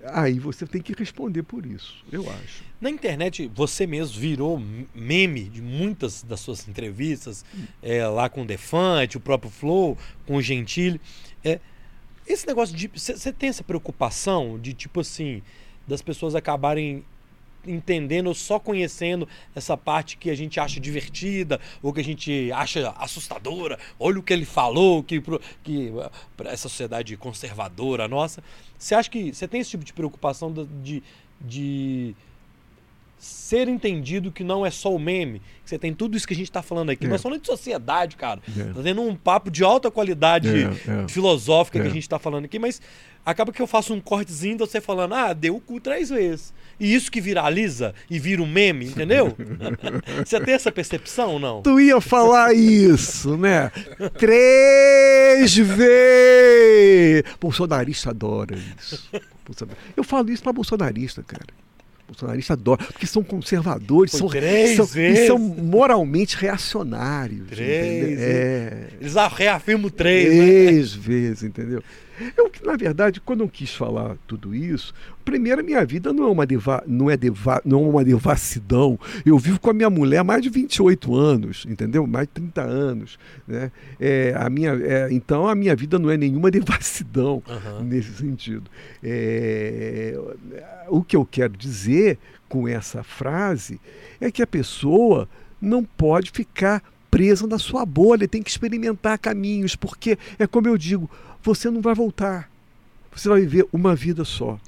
[0.05, 2.64] aí você tem que responder por isso, eu acho.
[2.80, 4.61] Na internet, você mesmo virou
[4.94, 7.44] meme de muitas das suas entrevistas,
[7.82, 9.96] é, lá com o Defante, o próprio Flow,
[10.26, 11.01] com o Gentili.
[11.44, 11.61] É,
[12.26, 12.90] esse negócio de.
[12.92, 15.42] Você tem essa preocupação de, tipo assim,
[15.86, 17.05] das pessoas acabarem
[17.66, 22.90] entendendo, só conhecendo essa parte que a gente acha divertida ou que a gente acha
[22.98, 23.78] assustadora.
[23.98, 25.22] Olha o que ele falou, que,
[25.62, 25.92] que
[26.44, 28.42] essa sociedade conservadora nossa.
[28.78, 30.52] Você acha que você tem esse tipo de preocupação
[30.82, 31.02] de,
[31.40, 32.14] de
[33.20, 36.36] ser entendido que não é só o meme, que você tem tudo isso que a
[36.36, 37.04] gente está falando aqui.
[37.04, 37.08] É.
[37.08, 38.40] Nós falando de sociedade, cara.
[38.58, 38.72] É.
[38.72, 41.08] Tá tendo um papo de alta qualidade é, é.
[41.08, 41.92] filosófica que a é.
[41.92, 42.80] gente está falando aqui, mas
[43.24, 46.54] acaba que eu faço um cortezinho de você falando, ah, deu o cu três vezes.
[46.81, 49.37] E isso que viraliza e vira um meme, entendeu?
[50.24, 51.62] você tem essa percepção ou não?
[51.62, 53.70] Tu ia falar isso, né?
[54.18, 57.24] Três vezes!
[57.39, 59.11] Bolsonarista adora isso.
[59.97, 61.47] Eu falo isso pra bolsonarista, cara
[62.11, 64.87] bolsonarista adora, porque são conservadores, são, são,
[65.26, 67.49] são, moralmente reacionários.
[67.49, 68.20] Três.
[68.20, 68.89] É.
[69.01, 70.35] Eles reafirmam três.
[70.35, 70.47] Né?
[70.47, 71.03] Três né?
[71.03, 71.83] vezes, entendeu?
[72.37, 74.93] Eu, na verdade, quando eu quis falar tudo isso,
[75.25, 78.99] primeiro, a minha vida não é uma, deva, não é deva, não é uma devassidão.
[79.25, 82.07] Eu vivo com a minha mulher há mais de 28 anos, entendeu?
[82.07, 83.18] Mais de 30 anos.
[83.47, 83.73] Né?
[83.99, 87.85] É, a minha, é, então, a minha vida não é nenhuma devassidão uhum.
[87.85, 88.71] nesse sentido.
[89.03, 90.18] É,
[90.89, 92.18] o que eu quero dizer
[92.49, 93.81] com essa frase
[94.21, 95.29] é que a pessoa
[95.61, 100.79] não pode ficar presa na sua bolha, tem que experimentar caminhos, porque é como eu
[100.79, 101.11] digo,
[101.43, 102.51] você não vai voltar.
[103.14, 104.59] Você vai viver uma vida só.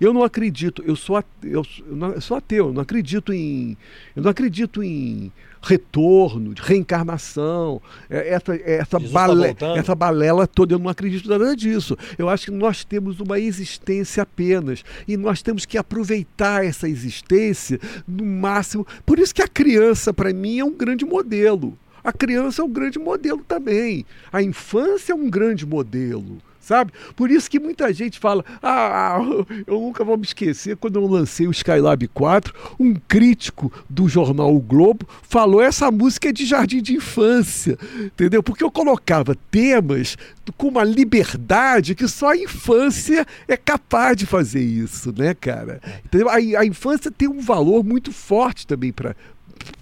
[0.00, 3.76] Eu não acredito, eu sou, eu, eu sou ateu, eu não acredito em.
[4.14, 10.74] Eu não acredito em retorno, de reencarnação, é, essa, essa, bale, tá essa balela toda,
[10.74, 11.98] eu não acredito nada disso.
[12.16, 17.80] Eu acho que nós temos uma existência apenas e nós temos que aproveitar essa existência
[18.06, 18.86] no máximo.
[19.04, 21.76] Por isso que a criança, para mim, é um grande modelo.
[22.02, 24.04] A criança é um grande modelo também.
[24.32, 26.92] A infância é um grande modelo sabe?
[27.16, 29.18] Por isso que muita gente fala: ah,
[29.66, 34.54] eu nunca vou me esquecer quando eu lancei o Skylab 4, um crítico do jornal
[34.54, 38.42] O Globo falou: essa música é de jardim de infância, entendeu?
[38.42, 40.16] Porque eu colocava temas
[40.56, 45.80] com uma liberdade que só a infância é capaz de fazer isso, né, cara?
[46.04, 46.28] Entendeu?
[46.28, 49.14] A, a infância tem um valor muito forte também para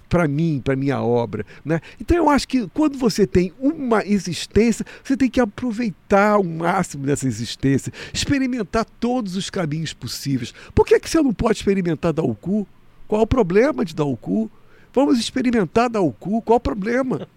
[0.09, 1.45] para mim, para minha obra.
[1.63, 1.79] Né?
[1.99, 7.05] Então eu acho que quando você tem uma existência, você tem que aproveitar o máximo
[7.05, 10.53] dessa existência, experimentar todos os caminhos possíveis.
[10.73, 12.67] Por que, que você não pode experimentar dar o cu?
[13.07, 14.49] Qual o problema de dar o cu?
[14.93, 17.27] Vamos experimentar dar o cu, qual o problema?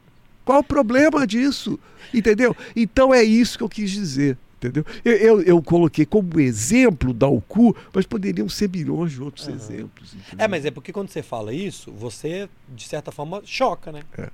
[0.44, 1.78] Qual o problema disso?
[2.12, 2.56] Entendeu?
[2.74, 4.36] Então é isso que eu quis dizer.
[4.60, 4.84] Entendeu?
[5.02, 9.54] Eu, eu, eu, coloquei como exemplo da UCU, mas poderiam ser milhões de outros uhum.
[9.54, 10.12] exemplos.
[10.12, 10.44] Entendeu?
[10.44, 14.02] É, mas é porque quando você fala isso, você, de certa forma, choca, né?
[14.18, 14.28] É.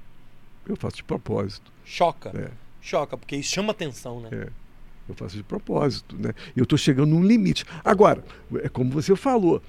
[0.68, 1.70] Eu faço de propósito.
[1.84, 2.30] Choca.
[2.36, 2.50] É.
[2.80, 4.30] Choca, porque isso chama atenção, né?
[4.32, 4.48] É.
[5.08, 6.34] Eu faço de propósito, né?
[6.56, 7.64] Eu estou chegando num limite.
[7.84, 8.24] Agora,
[8.56, 9.62] é como você falou,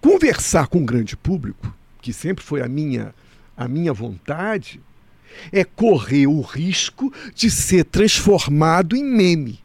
[0.00, 3.14] conversar com um grande público, que sempre foi a minha,
[3.56, 4.80] a minha vontade,
[5.52, 9.60] é correr o risco de ser transformado em meme.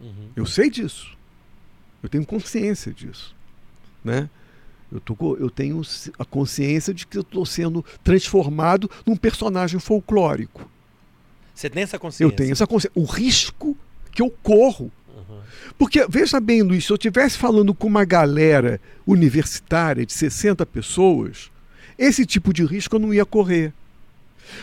[0.00, 0.28] Uhum.
[0.36, 1.16] Eu sei disso.
[2.02, 3.34] Eu tenho consciência disso.
[4.04, 4.28] Né?
[4.92, 5.80] Eu, tô, eu tenho
[6.18, 10.70] a consciência de que eu estou sendo transformado num personagem folclórico.
[11.54, 12.24] Você tem essa consciência?
[12.24, 13.00] Eu tenho essa consciência.
[13.00, 13.76] O risco
[14.12, 14.92] que eu corro.
[15.08, 15.40] Uhum.
[15.78, 21.50] Porque, veja bem, Luiz, se eu estivesse falando com uma galera universitária de 60 pessoas,
[21.98, 23.72] esse tipo de risco eu não ia correr.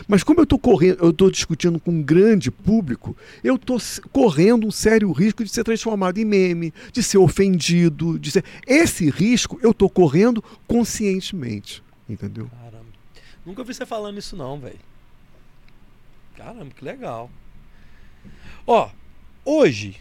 [0.06, 3.78] Mas como eu estou correndo, eu estou discutindo com um grande público, eu estou
[4.10, 8.44] correndo um sério risco de ser transformado em meme, de ser ofendido, de ser.
[8.66, 11.82] Esse risco eu estou correndo conscientemente.
[12.08, 12.48] Entendeu?
[12.48, 12.86] Caramba.
[13.44, 14.78] Nunca vi você falando isso não, velho.
[16.36, 17.30] Caramba, que legal.
[18.66, 18.90] Ó,
[19.44, 20.00] hoje,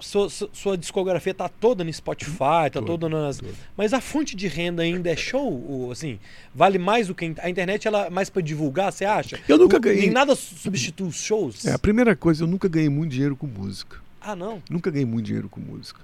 [0.00, 3.40] sua, sua, discografia tá toda no Spotify, tá toda nas.
[3.76, 5.90] Mas a fonte de renda ainda é show?
[5.92, 6.18] Assim,
[6.54, 7.34] vale mais do que.
[7.38, 9.38] A internet ela é mais para divulgar, você acha?
[9.48, 10.02] Eu nunca ganhei.
[10.02, 11.64] Nem nada substitui os shows?
[11.64, 13.98] É, a primeira coisa, eu nunca ganhei muito dinheiro com música.
[14.20, 14.60] Ah, não?
[14.68, 16.00] Nunca ganhei muito dinheiro com música.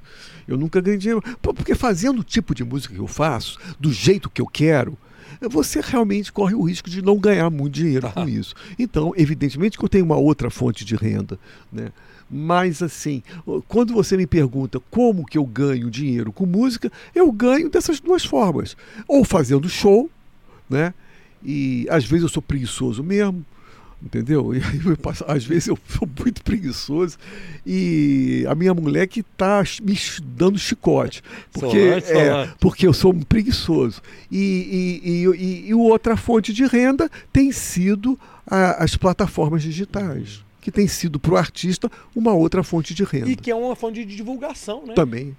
[0.46, 1.22] Eu nunca ganhei dinheiro.
[1.42, 4.96] Porque fazendo o tipo de música que eu faço, do jeito que eu quero,
[5.48, 8.54] você realmente corre o risco de não ganhar muito dinheiro com isso.
[8.78, 11.38] Então, evidentemente que eu tenho uma outra fonte de renda,
[11.72, 11.90] né?
[12.30, 13.22] Mas assim,
[13.68, 18.24] quando você me pergunta como que eu ganho dinheiro com música, eu ganho dessas duas
[18.24, 18.76] formas.
[19.06, 20.10] Ou fazendo show,
[20.68, 20.94] né?
[21.44, 23.44] E às vezes eu sou preguiçoso mesmo,
[24.02, 24.52] entendeu?
[24.54, 27.18] E aí eu passo, às vezes eu sou muito preguiçoso
[27.66, 31.22] e a minha mulher que está me dando chicote,
[31.52, 34.00] porque é, porque eu sou um preguiçoso.
[34.30, 40.72] E, e, e, e, outra fonte de renda tem sido a, as plataformas digitais que
[40.72, 43.28] tem sido para o artista uma outra fonte de renda.
[43.28, 44.94] E que é uma fonte de divulgação, né?
[44.94, 45.36] Também.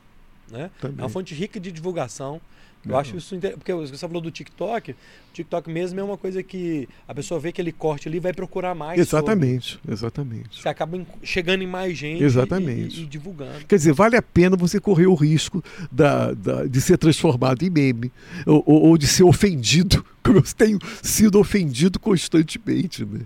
[0.52, 0.70] Né?
[0.80, 1.00] Também.
[1.00, 2.40] É uma fonte rica de divulgação.
[2.88, 4.96] Eu acho isso porque você falou do TikTok, o
[5.34, 9.00] TikTok mesmo é uma coisa que a pessoa vê aquele corte ali vai procurar mais.
[9.00, 9.92] Exatamente, sobre.
[9.92, 10.62] exatamente.
[10.62, 13.00] Você acaba chegando em mais gente exatamente.
[13.00, 13.66] E, e, divulgando.
[13.66, 17.72] Quer dizer, vale a pena você correr o risco da, da de ser transformado em
[17.72, 18.12] meme
[18.46, 23.04] ou, ou, ou de ser ofendido, como eu tenho sido ofendido constantemente.
[23.04, 23.22] Né?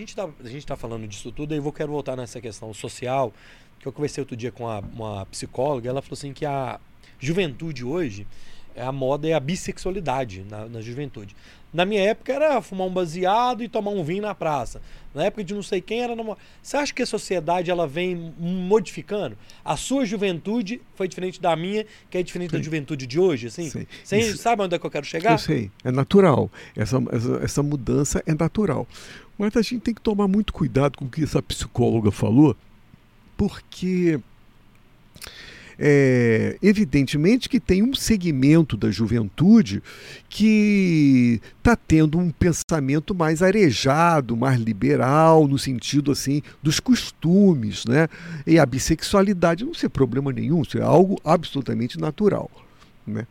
[0.00, 2.72] Gente tá, a gente tá falando disso tudo, e eu vou quero voltar nessa questão
[2.74, 3.32] social,
[3.78, 6.80] que eu conversei outro dia com a, uma psicóloga, ela falou assim que a
[7.18, 8.26] juventude hoje,
[8.74, 11.34] é a moda é a bissexualidade na, na juventude.
[11.72, 14.80] Na minha época era fumar um baseado e tomar um vinho na praça.
[15.14, 16.16] Na época de não sei quem era.
[16.16, 16.36] Numa...
[16.60, 19.36] Você acha que a sociedade ela vem modificando?
[19.64, 22.56] A sua juventude foi diferente da minha, que é diferente Sim.
[22.56, 23.70] da juventude de hoje, assim?
[23.70, 23.86] Sim.
[24.02, 24.38] Você Isso...
[24.38, 25.32] sabe onde é que eu quero chegar?
[25.32, 26.50] Eu sei, é natural.
[26.76, 28.86] Essa, essa, essa mudança é natural.
[29.40, 32.54] Mas a gente tem que tomar muito cuidado com o que essa psicóloga falou,
[33.38, 34.20] porque
[35.78, 39.82] é, evidentemente que tem um segmento da juventude
[40.28, 48.08] que está tendo um pensamento mais arejado, mais liberal, no sentido assim dos costumes, né?
[48.46, 52.50] E a bissexualidade não ser problema nenhum, isso é algo absolutamente natural,
[53.06, 53.26] né?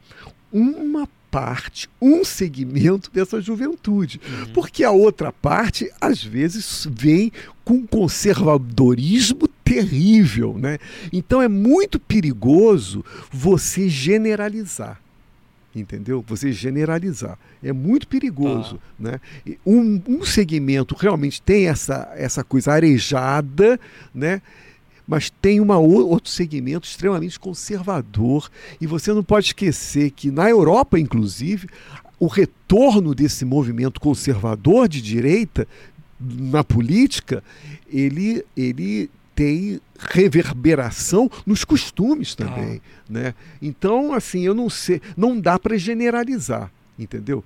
[0.52, 4.20] Uma parte, um segmento dessa juventude.
[4.24, 4.54] Uhum.
[4.54, 7.32] Porque a outra parte, às vezes, vem
[7.64, 10.58] com conservadorismo terrível.
[10.58, 10.78] Né?
[11.14, 15.00] Então é muito perigoso você generalizar.
[15.76, 16.26] Entendeu?
[16.28, 17.38] Você generalizar.
[17.64, 18.80] É muito perigoso.
[18.82, 18.94] Ah.
[19.00, 19.22] Né?
[19.66, 23.80] Um, um segmento realmente tem essa, essa coisa arejada,
[24.14, 24.42] né?
[25.10, 28.48] Mas tem uma, outro segmento extremamente conservador.
[28.80, 31.68] E você não pode esquecer que na Europa, inclusive,
[32.20, 35.68] o retorno desse movimento conservador de direita
[36.20, 37.44] na política,
[37.92, 43.02] ele, ele tem reverberação nos costumes também, ah.
[43.10, 43.36] né?
[43.60, 47.44] Então, assim, eu não sei, não dá para generalizar, entendeu?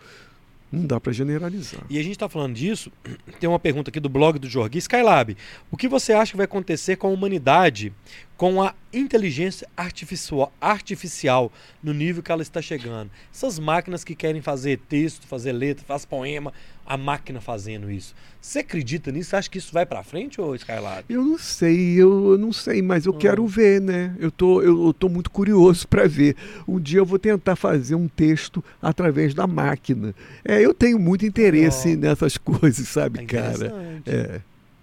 [0.74, 1.86] Não dá para generalizar.
[1.88, 2.92] E a gente está falando disso,
[3.40, 5.38] tem uma pergunta aqui do blog do Jorgui Skylab.
[5.70, 7.94] O que você acha que vai acontecer com a humanidade
[8.38, 13.10] com a inteligência artificial, artificial no nível que ela está chegando?
[13.34, 16.52] Essas máquinas que querem fazer texto, fazer letra, fazer poema,
[16.86, 18.14] a máquina fazendo isso.
[18.42, 19.30] Você acredita nisso?
[19.30, 21.06] Você acha que isso vai para frente ou Skylab?
[21.08, 23.18] Eu não sei, eu, não sei, mas eu hum.
[23.18, 24.16] quero ver, né?
[24.20, 26.36] Eu tô, eu, eu tô muito curioso para ver.
[26.68, 30.14] Um dia eu vou tentar fazer um texto através da máquina.
[30.44, 31.98] É, eu tenho muito interesse oh.
[31.98, 34.02] nessas coisas, sabe, é cara?
[34.06, 34.42] É,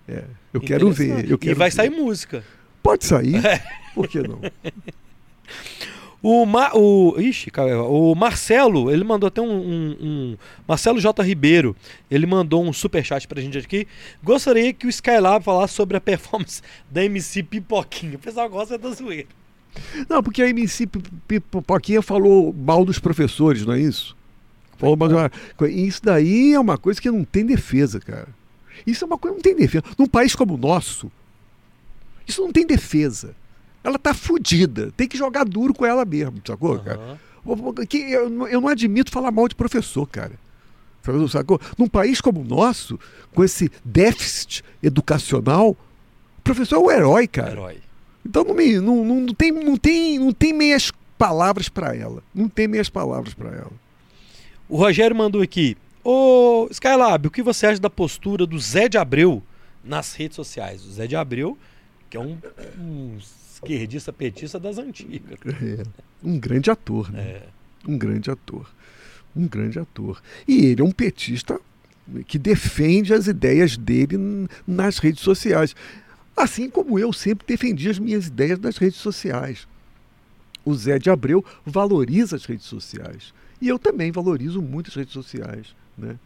[0.09, 0.25] é.
[0.53, 1.31] Eu quero ver.
[1.31, 1.77] Eu quero e vai ver.
[1.77, 2.43] sair música.
[2.83, 3.45] Pode sair.
[3.45, 3.63] É.
[3.95, 4.41] Por que não?
[6.23, 7.51] O, Ma, o, ixi,
[7.89, 10.37] o Marcelo, ele mandou até um, um, um,
[10.69, 11.23] Marcelo J.
[11.23, 11.75] Ribeiro,
[12.11, 13.89] ele mandou um superchat pra gente aqui.
[14.23, 16.61] Gostaria que o Skylab falasse sobre a performance
[16.91, 18.17] da MC Pipoquinha.
[18.17, 19.29] O pessoal gosta da zoeira.
[20.11, 20.87] Não, porque a MC
[21.27, 24.15] Pipoquinha falou mal dos professores, não é isso?
[24.77, 25.09] Falou mal
[25.71, 28.29] Isso daí é uma coisa que não tem defesa, cara.
[28.87, 29.85] Isso é uma coisa que não tem defesa.
[29.99, 31.11] Num país como o nosso,
[32.31, 33.35] isso não tem defesa
[33.83, 34.93] ela tá fodida.
[34.97, 36.85] Tem que jogar duro com ela mesmo, sacou, uhum.
[36.85, 37.21] cara?
[37.89, 40.33] Que eu, não admito falar mal de professor, cara.
[41.31, 41.59] Sacou?
[41.79, 43.01] Num país como o nosso,
[43.35, 47.53] com esse déficit educacional, o professor é o herói, cara.
[47.53, 47.79] Herói.
[48.25, 52.23] Então não, me, não, não, não, tem, não, tem, não tem meias palavras para ela.
[52.35, 53.73] Não tem meias palavras para ela.
[54.69, 55.77] O Rogério mandou aqui.
[56.05, 59.43] Ô Skylab, o que você acha da postura do Zé de Abreu
[59.83, 60.85] nas redes sociais?
[60.85, 61.57] O Zé de Abreu,
[62.11, 62.37] que é um,
[62.79, 65.39] um esquerdista petista das antigas.
[65.47, 65.85] É,
[66.23, 67.21] um grande ator, né?
[67.21, 67.49] É.
[67.87, 68.69] Um grande ator.
[69.35, 70.21] Um grande ator.
[70.47, 71.59] E ele é um petista
[72.27, 75.75] que defende as ideias dele nas redes sociais.
[76.37, 79.69] Assim como eu sempre defendi as minhas ideias nas redes sociais.
[80.65, 83.33] O Zé de Abreu valoriza as redes sociais.
[83.61, 85.75] E eu também valorizo muito as redes sociais.
[85.97, 86.19] Né?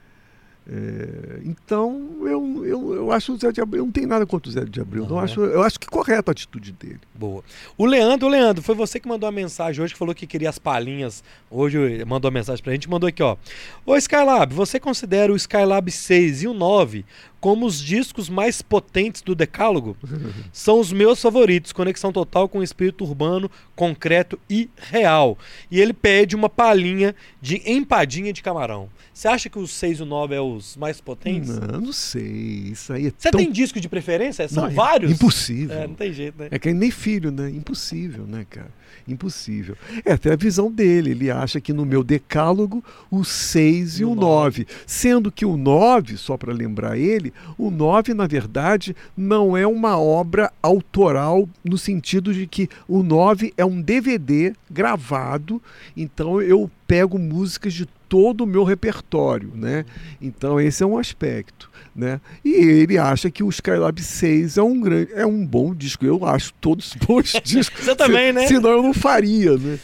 [0.67, 4.53] É, então, eu, eu, eu acho o Zé de Abreu, não tem nada contra o
[4.53, 5.11] Zé de Abreu, uhum.
[5.11, 7.01] não acho, eu acho que correta a atitude dele.
[7.15, 7.45] Boa.
[7.77, 10.49] O Leandro, o Leandro, foi você que mandou a mensagem hoje, que falou que queria
[10.49, 13.37] as palhinhas, hoje mandou a mensagem pra gente, mandou aqui, ó.
[13.85, 17.05] Ô Skylab, você considera o Skylab 6 e o 9
[17.45, 19.99] como os discos mais potentes do Decálogo?
[20.51, 25.36] São os meus favoritos, conexão total com o espírito urbano, concreto e real.
[25.70, 28.88] E ele pede uma palhinha de empadinha de camarão.
[29.12, 31.59] Você acha que os 6 e o 9 é os mais potentes?
[31.59, 32.70] Não, não sei.
[32.72, 33.38] Isso aí é Você tão...
[33.38, 34.49] tem disco de preferência?
[34.49, 35.12] São não, é vários?
[35.12, 35.76] Impossível.
[35.76, 36.49] É, não tem jeito, né?
[36.51, 37.51] É que nem filho, né?
[37.51, 38.72] Impossível, né, cara?
[39.07, 39.76] Impossível.
[40.03, 41.11] É até a visão dele.
[41.11, 44.66] Ele acha que no meu decálogo o 6 e, e o 9.
[44.86, 49.99] Sendo que o 9, só para lembrar ele, o 9, na verdade, não é uma
[49.99, 55.63] obra autoral no sentido de que o 9 é um DVD gravado.
[55.96, 59.84] Então eu pego músicas de todo o meu repertório, né?
[60.21, 62.21] Então esse é um aspecto, né?
[62.45, 66.04] E ele acha que o Skylab 6 é um grande, é um bom disco.
[66.04, 67.84] Eu acho todos bons discos.
[67.84, 68.46] Você também, se, né?
[68.46, 69.79] Senão eu não faria, né?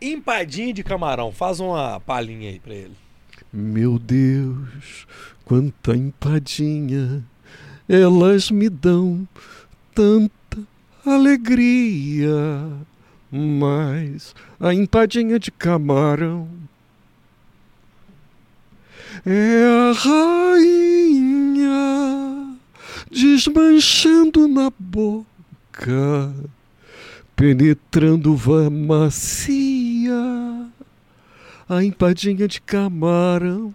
[0.00, 2.96] Empadinha de camarão, faz uma palhinha aí para ele.
[3.52, 5.06] Meu Deus,
[5.50, 7.24] quanta empadinha
[7.88, 9.26] elas me dão
[9.92, 10.62] tanta
[11.04, 12.38] alegria.
[13.32, 16.48] Mas a empadinha de camarão
[19.26, 20.86] é a rainha
[23.10, 26.32] desmanchando na boca,
[27.34, 28.38] penetrando
[28.70, 30.14] macia.
[31.68, 33.74] A empadinha de camarão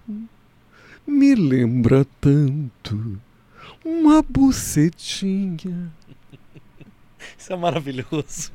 [1.07, 3.19] me lembra tanto
[3.83, 5.91] uma bucetinha.
[7.37, 8.51] Isso é maravilhoso.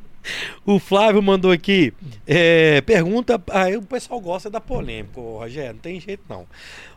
[0.66, 1.94] O Flávio mandou aqui.
[2.26, 3.42] É, pergunta.
[3.50, 5.72] Aí o pessoal gosta da polêmica, ô, Rogério.
[5.74, 6.46] Não tem jeito, não.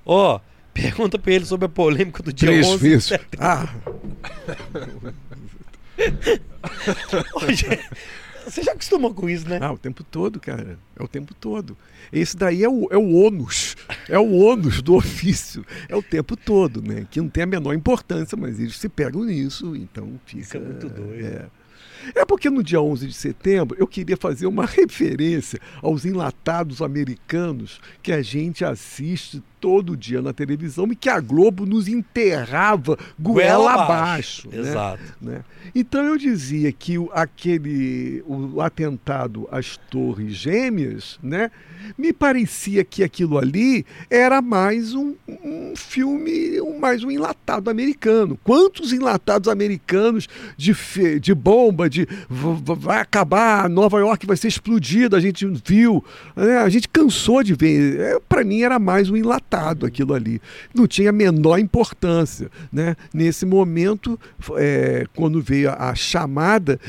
[0.05, 0.39] Ó,
[0.73, 3.05] pergunta pra ele sobre a polêmica do dia Três 11 de vezes.
[3.05, 3.39] setembro.
[3.39, 3.73] Ah,
[7.34, 7.84] Rogério,
[8.45, 9.60] Você já acostumou com isso, né?
[9.61, 10.78] ah, o tempo todo, cara.
[10.95, 11.78] É o tempo todo.
[12.11, 13.76] Esse daí é o, é o ônus.
[14.07, 15.65] É o ônus do ofício.
[15.88, 17.07] É o tempo todo, né?
[17.10, 20.41] Que não tem a menor importância, mas eles se pegam nisso, então fica.
[20.41, 21.26] Isso é muito doido.
[21.26, 21.45] É.
[22.15, 27.80] É porque no dia 11 de setembro eu queria fazer uma referência aos enlatados americanos
[28.02, 33.72] que a gente assiste todo dia na televisão e que a Globo nos enterrava goela
[33.85, 34.49] abaixo.
[34.52, 34.57] né?
[34.60, 35.02] Exato.
[35.22, 35.41] né?
[35.73, 41.49] Então eu dizia que o, aquele o atentado às Torres Gêmeas, né,
[41.98, 48.38] me parecia que aquilo ali era mais um, um filme, um- mais um enlatado americano.
[48.44, 50.27] Quantos enlatados americanos
[50.57, 55.22] de, fe- de bomba, de v- v- vai acabar, Nova York vai ser explodida, a
[55.22, 56.03] gente viu,
[56.35, 56.57] né?
[56.57, 57.99] a gente cansou de ver.
[57.99, 59.52] É, Para mim era mais um enlatado
[59.85, 60.41] aquilo ali.
[60.73, 62.49] Não tinha a menor importância.
[62.71, 62.95] Né?
[63.13, 64.19] Nesse momento,
[64.57, 66.80] é, quando veio a, a chamada,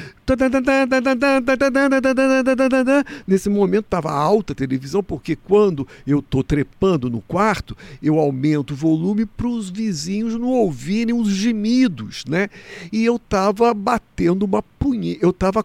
[3.26, 8.72] nesse momento estava alta a televisão, porque quando eu estou trepando no quarto, eu aumento
[8.72, 12.48] o volume para os vizinhos não ouvirem os gemidos, né?
[12.92, 15.64] E eu estava batendo uma punheta, eu estava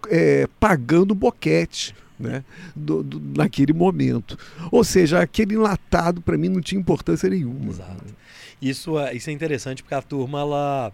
[0.60, 1.96] pagando boquete.
[2.20, 2.44] Né?
[2.76, 4.38] Do- do- naquele momento.
[4.72, 7.70] Ou seja, aquele enlatado para mim não tinha importância nenhuma.
[7.72, 8.14] Exato.
[8.62, 10.92] Isso é, isso é interessante porque a turma, ela.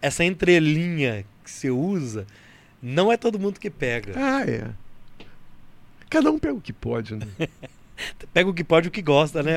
[0.00, 2.24] Essa entrelinha que você usa,
[2.80, 4.12] não é todo mundo que pega.
[4.16, 4.70] Ah, é.
[6.08, 7.26] Cada um pega o que pode, né?
[8.32, 9.54] Pega o que pode o que gosta, né?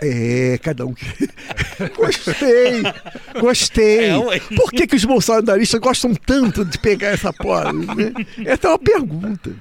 [0.00, 1.06] É, cada um que.
[1.96, 2.82] Gostei!
[3.40, 4.10] Gostei!
[4.10, 4.40] É.
[4.56, 7.72] Por que, que os bolsonaristas gostam tanto de pegar essa porra?
[7.72, 8.12] Né?
[8.44, 9.52] Essa é uma pergunta.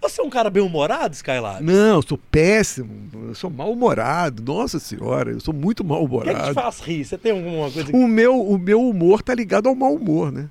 [0.00, 1.62] Você é um cara bem humorado, Skylab?
[1.62, 2.90] Não, eu sou péssimo,
[3.28, 4.42] eu sou mal-humorado.
[4.42, 6.54] Nossa senhora, eu sou muito O que, é que te mal-humorado.
[6.54, 7.04] faz rir?
[7.04, 7.96] Você tem alguma coisa que.
[7.96, 10.48] O meu, o meu humor tá ligado ao mau humor, né?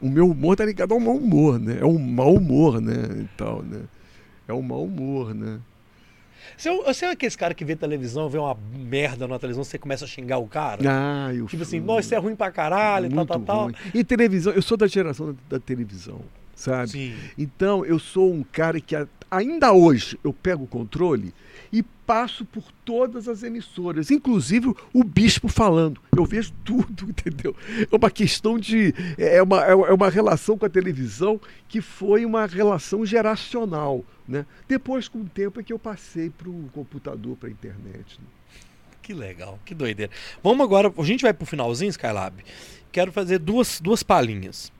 [0.00, 1.78] O meu humor tá ligado ao mau humor, né?
[1.80, 2.94] É um mau humor, né?
[3.22, 3.82] E tal, né?
[4.48, 5.58] É um mau humor, né?
[6.56, 9.78] Você, é- você é aquele cara que vê televisão, vê uma merda na televisão, você
[9.78, 10.80] começa a xingar o cara?
[10.88, 13.64] Ah, eu Tipo assim, nossa, isso é ruim pra caralho, tal, muito tal, tal.
[13.64, 13.74] ruim.
[13.94, 16.20] E televisão, eu sou da geração da, da televisão,
[16.54, 16.88] sabe?
[16.90, 17.14] Sim.
[17.36, 18.94] Então eu sou um cara que
[19.30, 21.34] ainda hoje eu pego o controle
[22.06, 26.00] passo por todas as emissoras, inclusive o bispo falando.
[26.16, 27.54] Eu vejo tudo, entendeu?
[27.90, 28.94] É uma questão de.
[29.18, 34.04] É uma, é uma relação com a televisão que foi uma relação geracional.
[34.26, 34.46] Né?
[34.68, 38.18] Depois, com o tempo, é que eu passei para o computador, para a internet.
[38.20, 38.26] né?
[39.02, 40.10] Que legal, que doideira.
[40.42, 42.42] Vamos agora, a gente vai pro finalzinho, Skylab.
[42.90, 44.72] Quero fazer duas, duas palhinhas.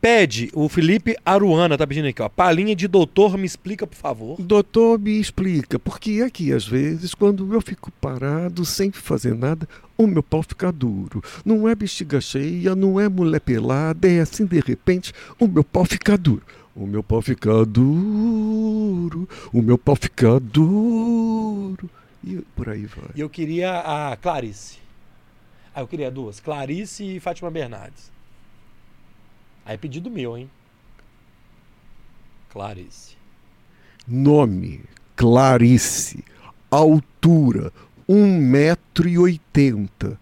[0.00, 2.28] Pede, o Felipe Aruana tá pedindo aqui, ó.
[2.28, 4.40] Palhinha de doutor, me explica, por favor.
[4.40, 10.06] Doutor, me explica, porque aqui às vezes, quando eu fico parado sem fazer nada, o
[10.06, 11.22] meu pau fica duro.
[11.44, 15.84] Não é bexiga cheia, não é mulher pelada, é assim de repente, o meu pau
[15.84, 16.42] fica duro.
[16.74, 21.88] O meu pau fica duro, o meu pau fica duro.
[22.22, 23.10] E por aí vai.
[23.14, 24.78] E eu queria a Clarice.
[25.74, 26.38] Ah, eu queria duas.
[26.38, 28.14] Clarice e Fátima Bernardes.
[29.66, 30.48] Aí pedido meu, hein?
[32.50, 33.16] Clarice.
[34.06, 34.84] Nome:
[35.16, 36.24] Clarice.
[36.70, 37.72] Altura:
[38.08, 40.16] 1,80m.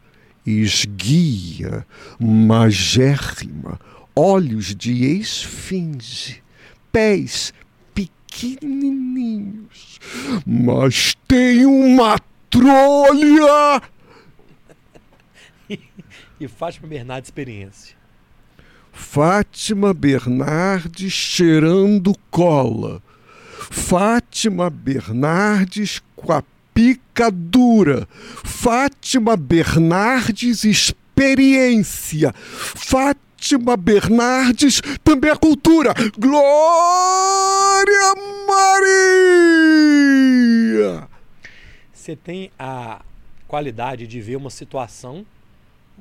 [0.47, 1.87] Esguia,
[2.19, 3.79] magérrima.
[4.17, 6.43] Olhos de esfinge.
[6.91, 7.53] Pés
[7.95, 9.99] pequenininhos.
[10.47, 12.19] Mas tem uma
[12.49, 13.83] trolha.
[16.41, 17.95] E Fátima Bernardes Experiência.
[18.95, 23.03] Fátima Bernardes cheirando cola.
[23.71, 26.43] Fátima Bernardes com a
[26.73, 28.09] pica dura.
[28.45, 32.33] Fátima Bernardes experiência.
[32.37, 35.93] Fátima Bernardes também é cultura.
[36.17, 38.15] Glória
[38.49, 39.09] Maria!
[41.93, 43.03] Você tem a
[43.49, 45.27] qualidade de ver uma situação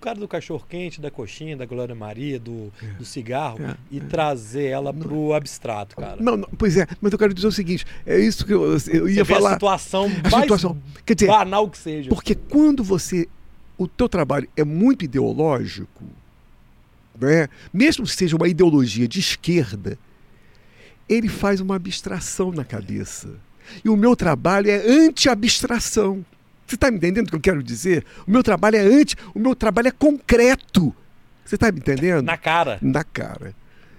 [0.04, 2.86] cara do cachorro quente, da coxinha, da Glória Maria, do, É.
[2.98, 4.02] do cigarro É, e é.
[4.02, 6.18] trazer ela pro abstrato, cara.
[6.20, 8.80] Não, não, pois é, mas eu quero dizer o seguinte: é isso que eu, eu
[8.80, 9.54] Você ia vê a falar.
[9.54, 10.78] situação A mais situação.
[11.06, 12.10] Quer dizer, banal que seja.
[12.10, 13.28] Porque quando você.
[13.78, 16.04] O teu trabalho é muito ideológico,
[17.20, 17.48] né?
[17.74, 19.98] mesmo que seja uma ideologia de esquerda,
[21.10, 23.30] ele faz uma abstração na cabeça.
[23.84, 26.24] E o meu trabalho é anti-abstração.
[26.66, 28.06] Você está me entendendo o que eu quero dizer?
[28.28, 29.16] O meu trabalho é anti.
[29.34, 30.96] O meu trabalho é concreto.
[31.44, 32.26] Você está me entendendo?
[32.26, 32.80] Na cara.
[32.82, 33.54] Na cara.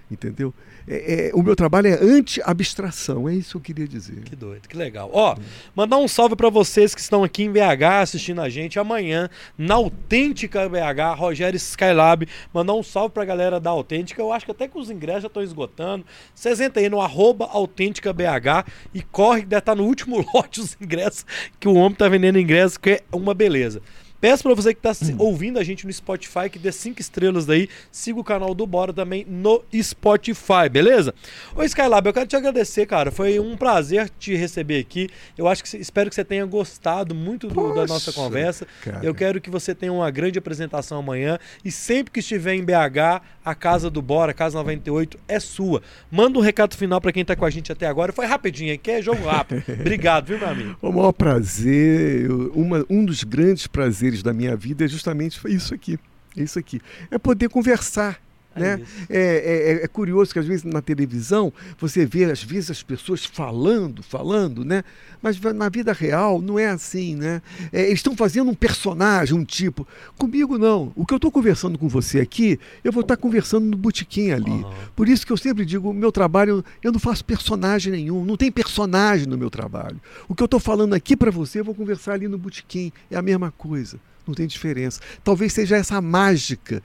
[0.09, 0.53] Entendeu?
[0.87, 3.27] É- é, o meu trabalho é anti-abstração.
[3.27, 4.21] É isso que eu queria dizer.
[4.21, 5.09] Que doido, que legal.
[5.13, 5.35] Ó,
[5.75, 9.75] mandar um salve pra vocês que estão aqui em BH assistindo a gente amanhã na
[9.75, 12.27] Autêntica BH, Rogério Skylab.
[12.53, 14.21] Mandar um salve pra galera da Autêntica.
[14.21, 16.05] Eu acho que até que os ingressos já estão esgotando.
[16.33, 20.77] Vocês entrem aí no arroba Autêntica BH e corre deve estar no último lote os
[20.79, 21.25] ingressos,
[21.59, 23.81] que o homem tá vendendo ingressos, que é uma beleza.
[24.25, 27.45] Peço pra você que tá se- ouvindo a gente no Spotify que dê cinco estrelas
[27.45, 27.69] daí.
[27.91, 31.13] Siga o canal do Bora também no Spotify, beleza?
[31.55, 33.11] Ô Skylab, eu quero te agradecer, cara.
[33.11, 35.09] Foi um prazer te receber aqui.
[35.37, 38.65] Eu acho que espero que você tenha gostado muito do- da Poxa, nossa conversa.
[38.83, 39.05] cara.
[39.05, 43.21] Eu quero que você tenha uma grande apresentação amanhã e sempre que estiver em BH,
[43.45, 45.83] a casa do Bora, casa 98 é sua.
[46.09, 48.11] Manda um recado final pra quem tá com a gente até agora.
[48.11, 49.63] Foi rapidinho, aqui é jogo rápido.
[49.81, 50.75] Obrigado, viu, meu amigo?
[50.81, 55.99] O maior prazer, uma- um dos grandes prazeres da minha vida é justamente isso aqui.
[56.37, 56.81] É isso aqui.
[57.09, 58.19] É poder conversar.
[58.55, 58.79] É Né?
[58.81, 59.05] isso.
[59.09, 63.25] É, é- é curioso que às vezes na televisão você vê às vezes as pessoas
[63.25, 64.83] falando, falando, né?
[65.21, 67.41] Mas na vida real não é assim, né?
[67.73, 69.87] É, eles estão fazendo um personagem, um tipo.
[70.17, 70.93] Comigo não.
[70.95, 74.51] O que eu estou conversando com você aqui, eu vou estar conversando no botequim ali.
[74.51, 74.71] Aham.
[74.95, 78.37] Por isso que eu sempre digo, o meu trabalho, eu não faço personagem nenhum, não
[78.37, 79.99] tem personagem no meu trabalho.
[80.27, 82.91] O que eu estou falando aqui para você, eu vou conversar ali no botequim.
[83.11, 85.01] É a mesma coisa, não tem diferença.
[85.23, 86.81] Talvez seja essa mágica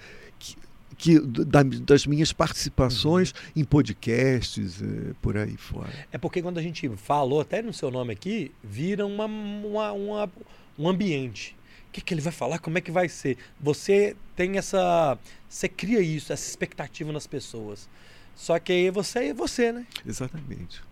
[1.01, 5.91] que, da- das minhas participações em podcasts, eh, por aí fora.
[6.13, 10.31] É porque quando a gente falou até no seu nome aqui, vira uma, uma- uma-
[10.79, 11.57] um ambiente.
[11.89, 12.59] O que, que ele vai falar?
[12.59, 13.37] Como é que vai ser?
[13.61, 15.19] Você tem essa.
[15.49, 17.89] Você cria isso, essa expectativa nas pessoas.
[18.37, 19.87] Só que aí você é você, né?
[20.07, 20.83] Exatamente.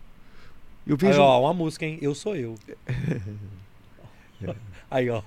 [0.86, 1.20] Eu Aí, vejo.
[1.20, 1.98] ó, uma música, hein?
[2.02, 2.56] Eu sou eu.
[4.90, 5.22] Aí, ó.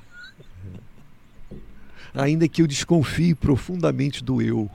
[2.14, 4.70] Ainda que eu desconfie profundamente do eu.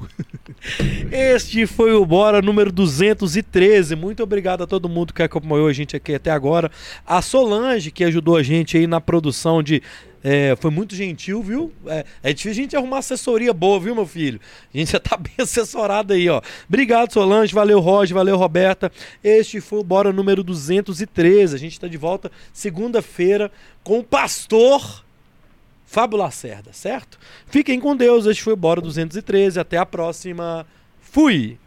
[1.12, 3.94] Este foi o Bora número 213.
[3.94, 6.70] Muito obrigado a todo mundo que acompanhou a gente aqui até agora.
[7.06, 9.82] A Solange, que ajudou a gente aí na produção de.
[10.24, 11.72] é, foi muito gentil, viu?
[11.86, 14.40] É, é difícil a gente arrumar assessoria boa, viu, meu filho?
[14.74, 16.40] A gente já tá bem assessorado aí, ó.
[16.66, 17.54] Obrigado, Solange.
[17.54, 18.14] Valeu, Roger.
[18.14, 18.90] Valeu, Roberta.
[19.22, 21.54] Este foi o Bora número 213.
[21.54, 23.52] A gente tá de volta segunda-feira
[23.84, 25.05] com o pastor.
[25.86, 27.18] Fábio Lacerda, certo?
[27.46, 28.26] Fiquem com Deus.
[28.26, 29.58] Este foi o Bora 213.
[29.58, 30.66] Até a próxima.
[31.00, 31.58] Fui!